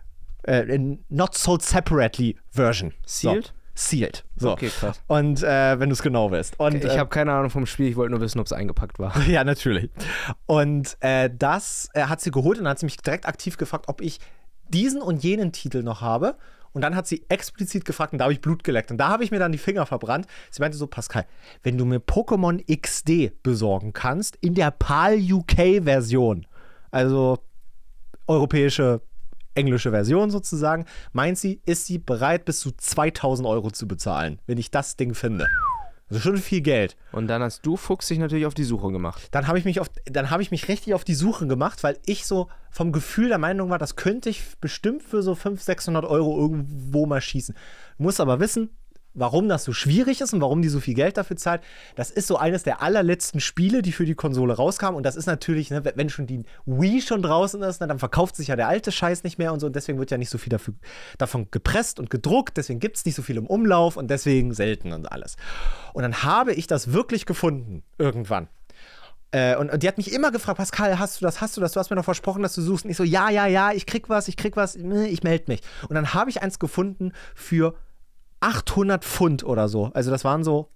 [0.43, 0.78] Äh,
[1.09, 2.93] not sold separately Version.
[3.05, 3.47] Sealed?
[3.47, 3.61] So.
[3.74, 4.26] Sealed.
[4.36, 4.51] So.
[4.51, 5.01] Okay, krass.
[5.07, 6.59] Und äh, wenn du es genau willst.
[6.59, 8.99] Und, Ich äh, habe keine Ahnung vom Spiel, ich wollte nur wissen, ob es eingepackt
[8.99, 9.17] war.
[9.28, 9.89] ja, natürlich.
[10.45, 13.86] Und äh, das äh, hat sie geholt und dann hat sie mich direkt aktiv gefragt,
[13.88, 14.19] ob ich
[14.67, 16.36] diesen und jenen Titel noch habe.
[16.74, 18.91] Und dann hat sie explizit gefragt, und da habe ich Blut geleckt.
[18.91, 20.26] Und da habe ich mir dann die Finger verbrannt.
[20.51, 21.26] Sie meinte so, Pascal,
[21.63, 26.45] wenn du mir Pokémon XD besorgen kannst, in der PAL UK-Version,
[26.89, 27.39] also
[28.28, 29.01] europäische,
[29.56, 34.58] englische Version sozusagen, meint sie, ist sie bereit, bis zu 2000 Euro zu bezahlen, wenn
[34.58, 35.47] ich das Ding finde.
[36.12, 36.97] Also schon viel Geld.
[37.14, 39.30] Und dann hast du Fuchs dich natürlich auf die Suche gemacht.
[39.32, 41.97] dann habe ich mich auf, dann habe ich mich richtig auf die Suche gemacht, weil
[42.06, 46.06] ich so vom Gefühl der Meinung war, das könnte ich bestimmt für so 500, 600
[46.06, 47.56] Euro irgendwo mal schießen.
[47.97, 48.72] Muss aber wissen,
[49.14, 51.62] warum das so schwierig ist und warum die so viel Geld dafür zahlt.
[51.95, 54.95] Das ist so eines der allerletzten Spiele, die für die Konsole rauskamen.
[54.95, 58.36] Und das ist natürlich, ne, wenn schon die Wii schon draußen ist, ne, dann verkauft
[58.36, 59.68] sich ja der alte Scheiß nicht mehr und so.
[59.68, 60.74] Und deswegen wird ja nicht so viel dafür,
[61.18, 62.57] davon gepresst und gedruckt.
[62.57, 65.36] Deswegen gibt es nicht so viel im Umlauf und deswegen selten und alles.
[65.93, 68.47] Und dann habe ich das wirklich gefunden, irgendwann.
[69.32, 71.72] Äh, und, und die hat mich immer gefragt, Pascal, hast du das, hast du das?
[71.72, 72.86] Du hast mir doch versprochen, dass du suchst.
[72.86, 75.62] Und ich so, ja, ja, ja, ich krieg was, ich krieg was, ich melde mich.
[75.88, 77.76] Und dann habe ich eins gefunden für
[78.41, 79.91] 800 Pfund oder so.
[79.93, 80.69] Also das waren so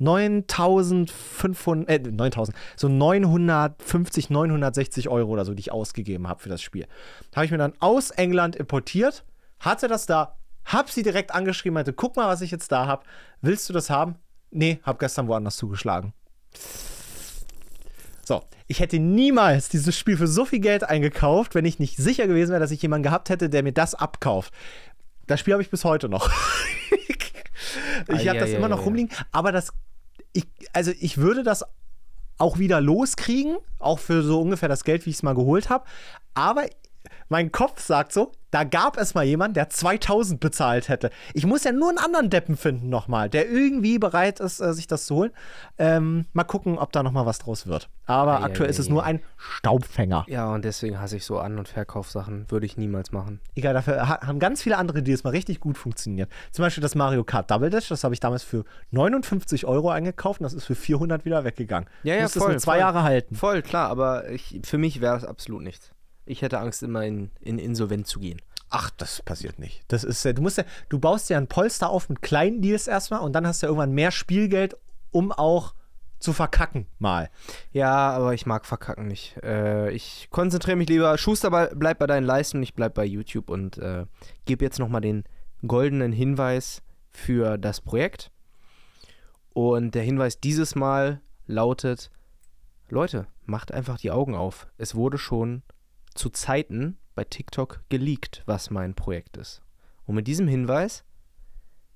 [0.00, 6.62] 9500, äh, 9000, so 950, 960 Euro oder so, die ich ausgegeben habe für das
[6.62, 6.86] Spiel.
[7.34, 9.24] Habe ich mir dann aus England importiert,
[9.58, 13.04] hatte das da, hab sie direkt angeschrieben, meinte, guck mal, was ich jetzt da habe.
[13.42, 14.16] Willst du das haben?
[14.50, 16.14] Nee, hab gestern woanders zugeschlagen.
[18.24, 22.26] So, ich hätte niemals dieses Spiel für so viel Geld eingekauft, wenn ich nicht sicher
[22.26, 24.52] gewesen wäre, dass ich jemanden gehabt hätte, der mir das abkauft.
[25.26, 26.30] Das Spiel habe ich bis heute noch.
[28.08, 29.72] ich habe das immer noch rumliegen, aber das,
[30.32, 31.64] ich, also ich würde das
[32.38, 35.84] auch wieder loskriegen, auch für so ungefähr das Geld, wie ich es mal geholt habe.
[36.34, 36.64] Aber
[37.30, 41.10] mein Kopf sagt so, da gab es mal jemanden, der 2000 bezahlt hätte.
[41.34, 44.88] Ich muss ja nur einen anderen Deppen finden nochmal, der irgendwie bereit ist, äh, sich
[44.88, 45.30] das zu holen.
[45.78, 47.88] Ähm, mal gucken, ob da nochmal was draus wird.
[48.06, 49.06] Aber Ei, aktuell ei, ist es ei, nur ei.
[49.10, 50.24] ein Staubfänger.
[50.26, 52.46] Ja, und deswegen hasse ich so An- und Verkaufssachen.
[52.50, 53.40] Würde ich niemals machen.
[53.54, 56.28] Egal, dafür ha- haben ganz viele andere, die es mal richtig gut funktioniert.
[56.50, 60.40] Zum Beispiel das Mario Kart Double Dash, das habe ich damals für 59 Euro eingekauft
[60.40, 61.88] und das ist für 400 wieder weggegangen.
[62.02, 62.80] Ja, ja, voll, nur zwei voll.
[62.80, 63.36] Jahre halten.
[63.36, 65.92] Voll, klar, aber ich, für mich wäre das absolut nichts.
[66.26, 68.40] Ich hätte Angst, immer in, in Insolvent zu gehen.
[68.68, 69.82] Ach, das passiert nicht.
[69.88, 73.20] Das ist, du musst ja, du baust ja ein Polster auf mit kleinen Deals erstmal
[73.20, 74.76] und dann hast du ja irgendwann mehr Spielgeld,
[75.10, 75.74] um auch
[76.20, 77.30] zu verkacken mal.
[77.72, 79.36] Ja, aber ich mag Verkacken nicht.
[79.42, 81.16] Äh, ich konzentriere mich lieber.
[81.18, 84.04] Schuster, bleib bei deinen Leisten, ich bleib bei YouTube und äh,
[84.44, 85.24] gebe jetzt nochmal den
[85.66, 88.30] goldenen Hinweis für das Projekt.
[89.52, 92.10] Und der Hinweis dieses Mal lautet:
[92.88, 94.68] Leute, macht einfach die Augen auf.
[94.78, 95.62] Es wurde schon
[96.14, 99.62] zu Zeiten bei TikTok geleakt, was mein Projekt ist.
[100.06, 101.04] Und mit diesem Hinweis,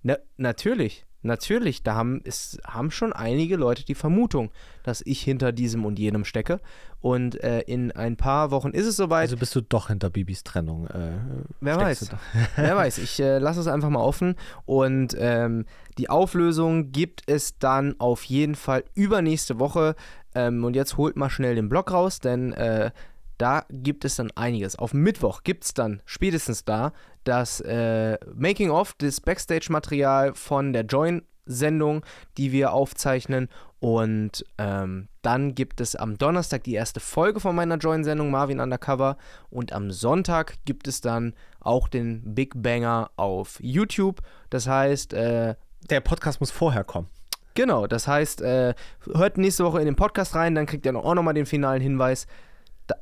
[0.02, 4.50] na, natürlich, natürlich, da haben, es haben schon einige Leute die Vermutung,
[4.82, 6.60] dass ich hinter diesem und jenem stecke.
[7.00, 9.22] Und äh, in ein paar Wochen ist es soweit.
[9.22, 10.86] Also bist du doch hinter Bibis Trennung.
[10.88, 11.12] Äh,
[11.60, 12.10] Wer weiß.
[12.56, 14.36] Wer weiß, ich äh, lasse es einfach mal offen.
[14.64, 15.66] Und ähm,
[15.98, 19.96] die Auflösung gibt es dann auf jeden Fall übernächste Woche.
[20.34, 22.90] Ähm, und jetzt holt mal schnell den Blog raus, denn äh,
[23.38, 24.76] da gibt es dann einiges.
[24.76, 26.92] Auf Mittwoch gibt es dann spätestens da
[27.24, 32.04] das äh, Making-of, das Backstage-Material von der Join-Sendung,
[32.36, 33.48] die wir aufzeichnen.
[33.80, 39.16] Und ähm, dann gibt es am Donnerstag die erste Folge von meiner Join-Sendung Marvin Undercover.
[39.50, 44.20] Und am Sonntag gibt es dann auch den Big Banger auf YouTube.
[44.50, 45.54] Das heißt, äh,
[45.90, 47.08] Der Podcast muss vorher kommen.
[47.54, 48.74] Genau, das heißt, äh,
[49.12, 52.26] hört nächste Woche in den Podcast rein, dann kriegt ihr auch nochmal den finalen Hinweis.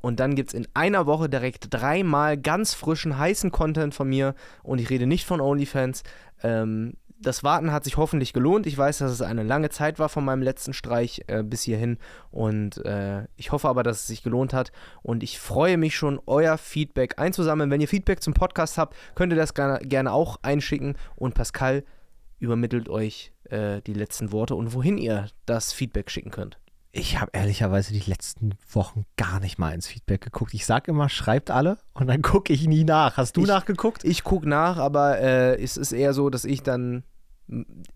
[0.01, 4.35] Und dann gibt es in einer Woche direkt dreimal ganz frischen, heißen Content von mir.
[4.63, 6.03] Und ich rede nicht von OnlyFans.
[6.43, 8.67] Ähm, das Warten hat sich hoffentlich gelohnt.
[8.67, 11.99] Ich weiß, dass es eine lange Zeit war von meinem letzten Streich äh, bis hierhin.
[12.31, 14.73] Und äh, ich hoffe aber, dass es sich gelohnt hat.
[15.03, 17.71] Und ich freue mich schon, euer Feedback einzusammeln.
[17.71, 20.97] Wenn ihr Feedback zum Podcast habt, könnt ihr das gerne, gerne auch einschicken.
[21.17, 21.85] Und Pascal
[22.39, 26.59] übermittelt euch äh, die letzten Worte und wohin ihr das Feedback schicken könnt.
[26.95, 30.53] Ich habe ehrlicherweise die letzten Wochen gar nicht mal ins Feedback geguckt.
[30.53, 33.17] Ich sag immer, schreibt alle und dann gucke ich nie nach.
[33.17, 34.05] Hast du Ich- nachgeguckt?
[34.05, 37.03] Ich gucke nach, aber äh, es ist eher so, dass ich dann.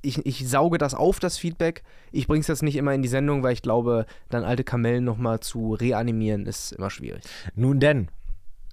[0.02, 1.82] Ich, ich sauge das auf, das Feedback.
[2.10, 5.04] Ich bringe es jetzt nicht immer in die Sendung, weil ich glaube, dann alte Kamellen
[5.04, 7.22] nochmal zu reanimieren ist immer schwierig.
[7.54, 8.08] Nun denn,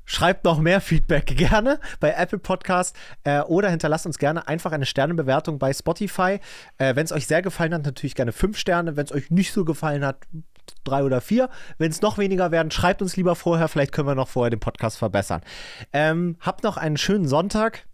[0.06, 4.86] schreibt noch mehr Feedback gerne bei Apple Podcast äh, oder hinterlasst uns gerne einfach eine
[4.86, 6.40] Sternebewertung bei Spotify.
[6.78, 8.96] Äh, Wenn es euch sehr gefallen hat, natürlich gerne fünf Sterne.
[8.96, 10.18] Wenn es euch nicht so gefallen hat,
[10.84, 11.50] drei oder vier.
[11.78, 13.68] Wenn es noch weniger werden, schreibt uns lieber vorher.
[13.68, 15.42] Vielleicht können wir noch vorher den Podcast verbessern.
[15.92, 17.86] Ähm, habt noch einen schönen Sonntag.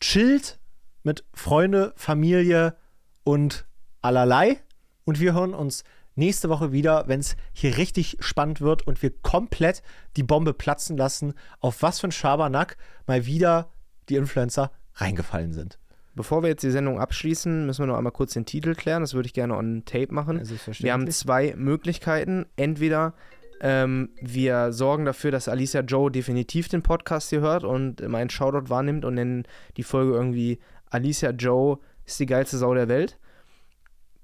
[0.00, 0.58] Chillt
[1.02, 2.76] mit Freunde, Familie
[3.24, 3.66] und
[4.02, 4.60] allerlei.
[5.04, 5.84] Und wir hören uns
[6.16, 9.82] nächste Woche wieder, wenn es hier richtig spannend wird und wir komplett
[10.16, 13.70] die Bombe platzen lassen, auf was für ein Schabernack mal wieder
[14.08, 15.78] die Influencer reingefallen sind.
[16.14, 19.02] Bevor wir jetzt die Sendung abschließen, müssen wir noch einmal kurz den Titel klären.
[19.02, 20.40] Das würde ich gerne on Tape machen.
[20.78, 22.46] Wir haben zwei Möglichkeiten.
[22.56, 23.12] Entweder
[23.60, 28.70] ähm, wir sorgen dafür, dass Alicia Joe definitiv den Podcast hier hört und meinen Shoutout
[28.70, 29.44] wahrnimmt und nennen
[29.76, 30.58] die Folge irgendwie
[30.88, 33.18] Alicia Joe ist die geilste Sau der Welt.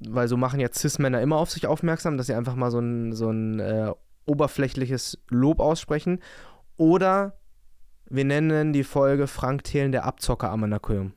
[0.09, 3.13] Weil so machen ja Cis-Männer immer auf sich aufmerksam, dass sie einfach mal so ein,
[3.13, 3.93] so ein äh,
[4.27, 6.21] oberflächliches Lob aussprechen.
[6.77, 7.39] Oder
[8.09, 11.15] wir nennen die Folge Frank Thelen der Abzocker am Anaköm.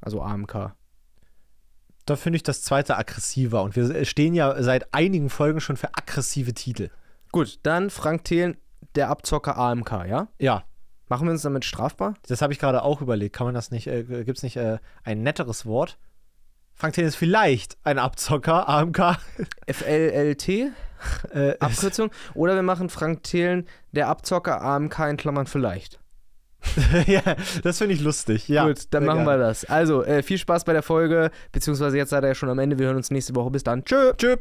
[0.00, 0.74] Also AMK.
[2.06, 5.94] Da finde ich das zweite aggressiver und wir stehen ja seit einigen Folgen schon für
[5.94, 6.90] aggressive Titel.
[7.30, 8.56] Gut, dann Frank Thelen
[8.96, 10.26] der Abzocker AMK, ja?
[10.40, 10.64] Ja,
[11.12, 12.14] Machen wir uns damit strafbar?
[12.26, 13.36] das habe ich gerade auch überlegt.
[13.36, 15.98] Kann man das nicht, äh, gibt es nicht äh, ein netteres Wort?
[16.74, 19.18] Frank Thelen ist vielleicht ein Abzocker, AMK.
[19.70, 20.48] FLLT,
[21.34, 22.10] Äh, Abkürzung.
[22.34, 25.98] Oder wir machen Frank Thelen der Abzocker AMK in Klammern vielleicht.
[27.06, 27.22] ja,
[27.64, 28.48] das finde ich lustig.
[28.48, 29.40] Ja, Gut, dann machen gerne.
[29.40, 29.64] wir das.
[29.64, 32.78] Also, äh, viel Spaß bei der Folge, beziehungsweise jetzt seid ihr ja schon am Ende.
[32.78, 33.50] Wir hören uns nächste Woche.
[33.50, 33.84] Bis dann.
[33.84, 34.12] Tschö.
[34.16, 34.38] Tschüss.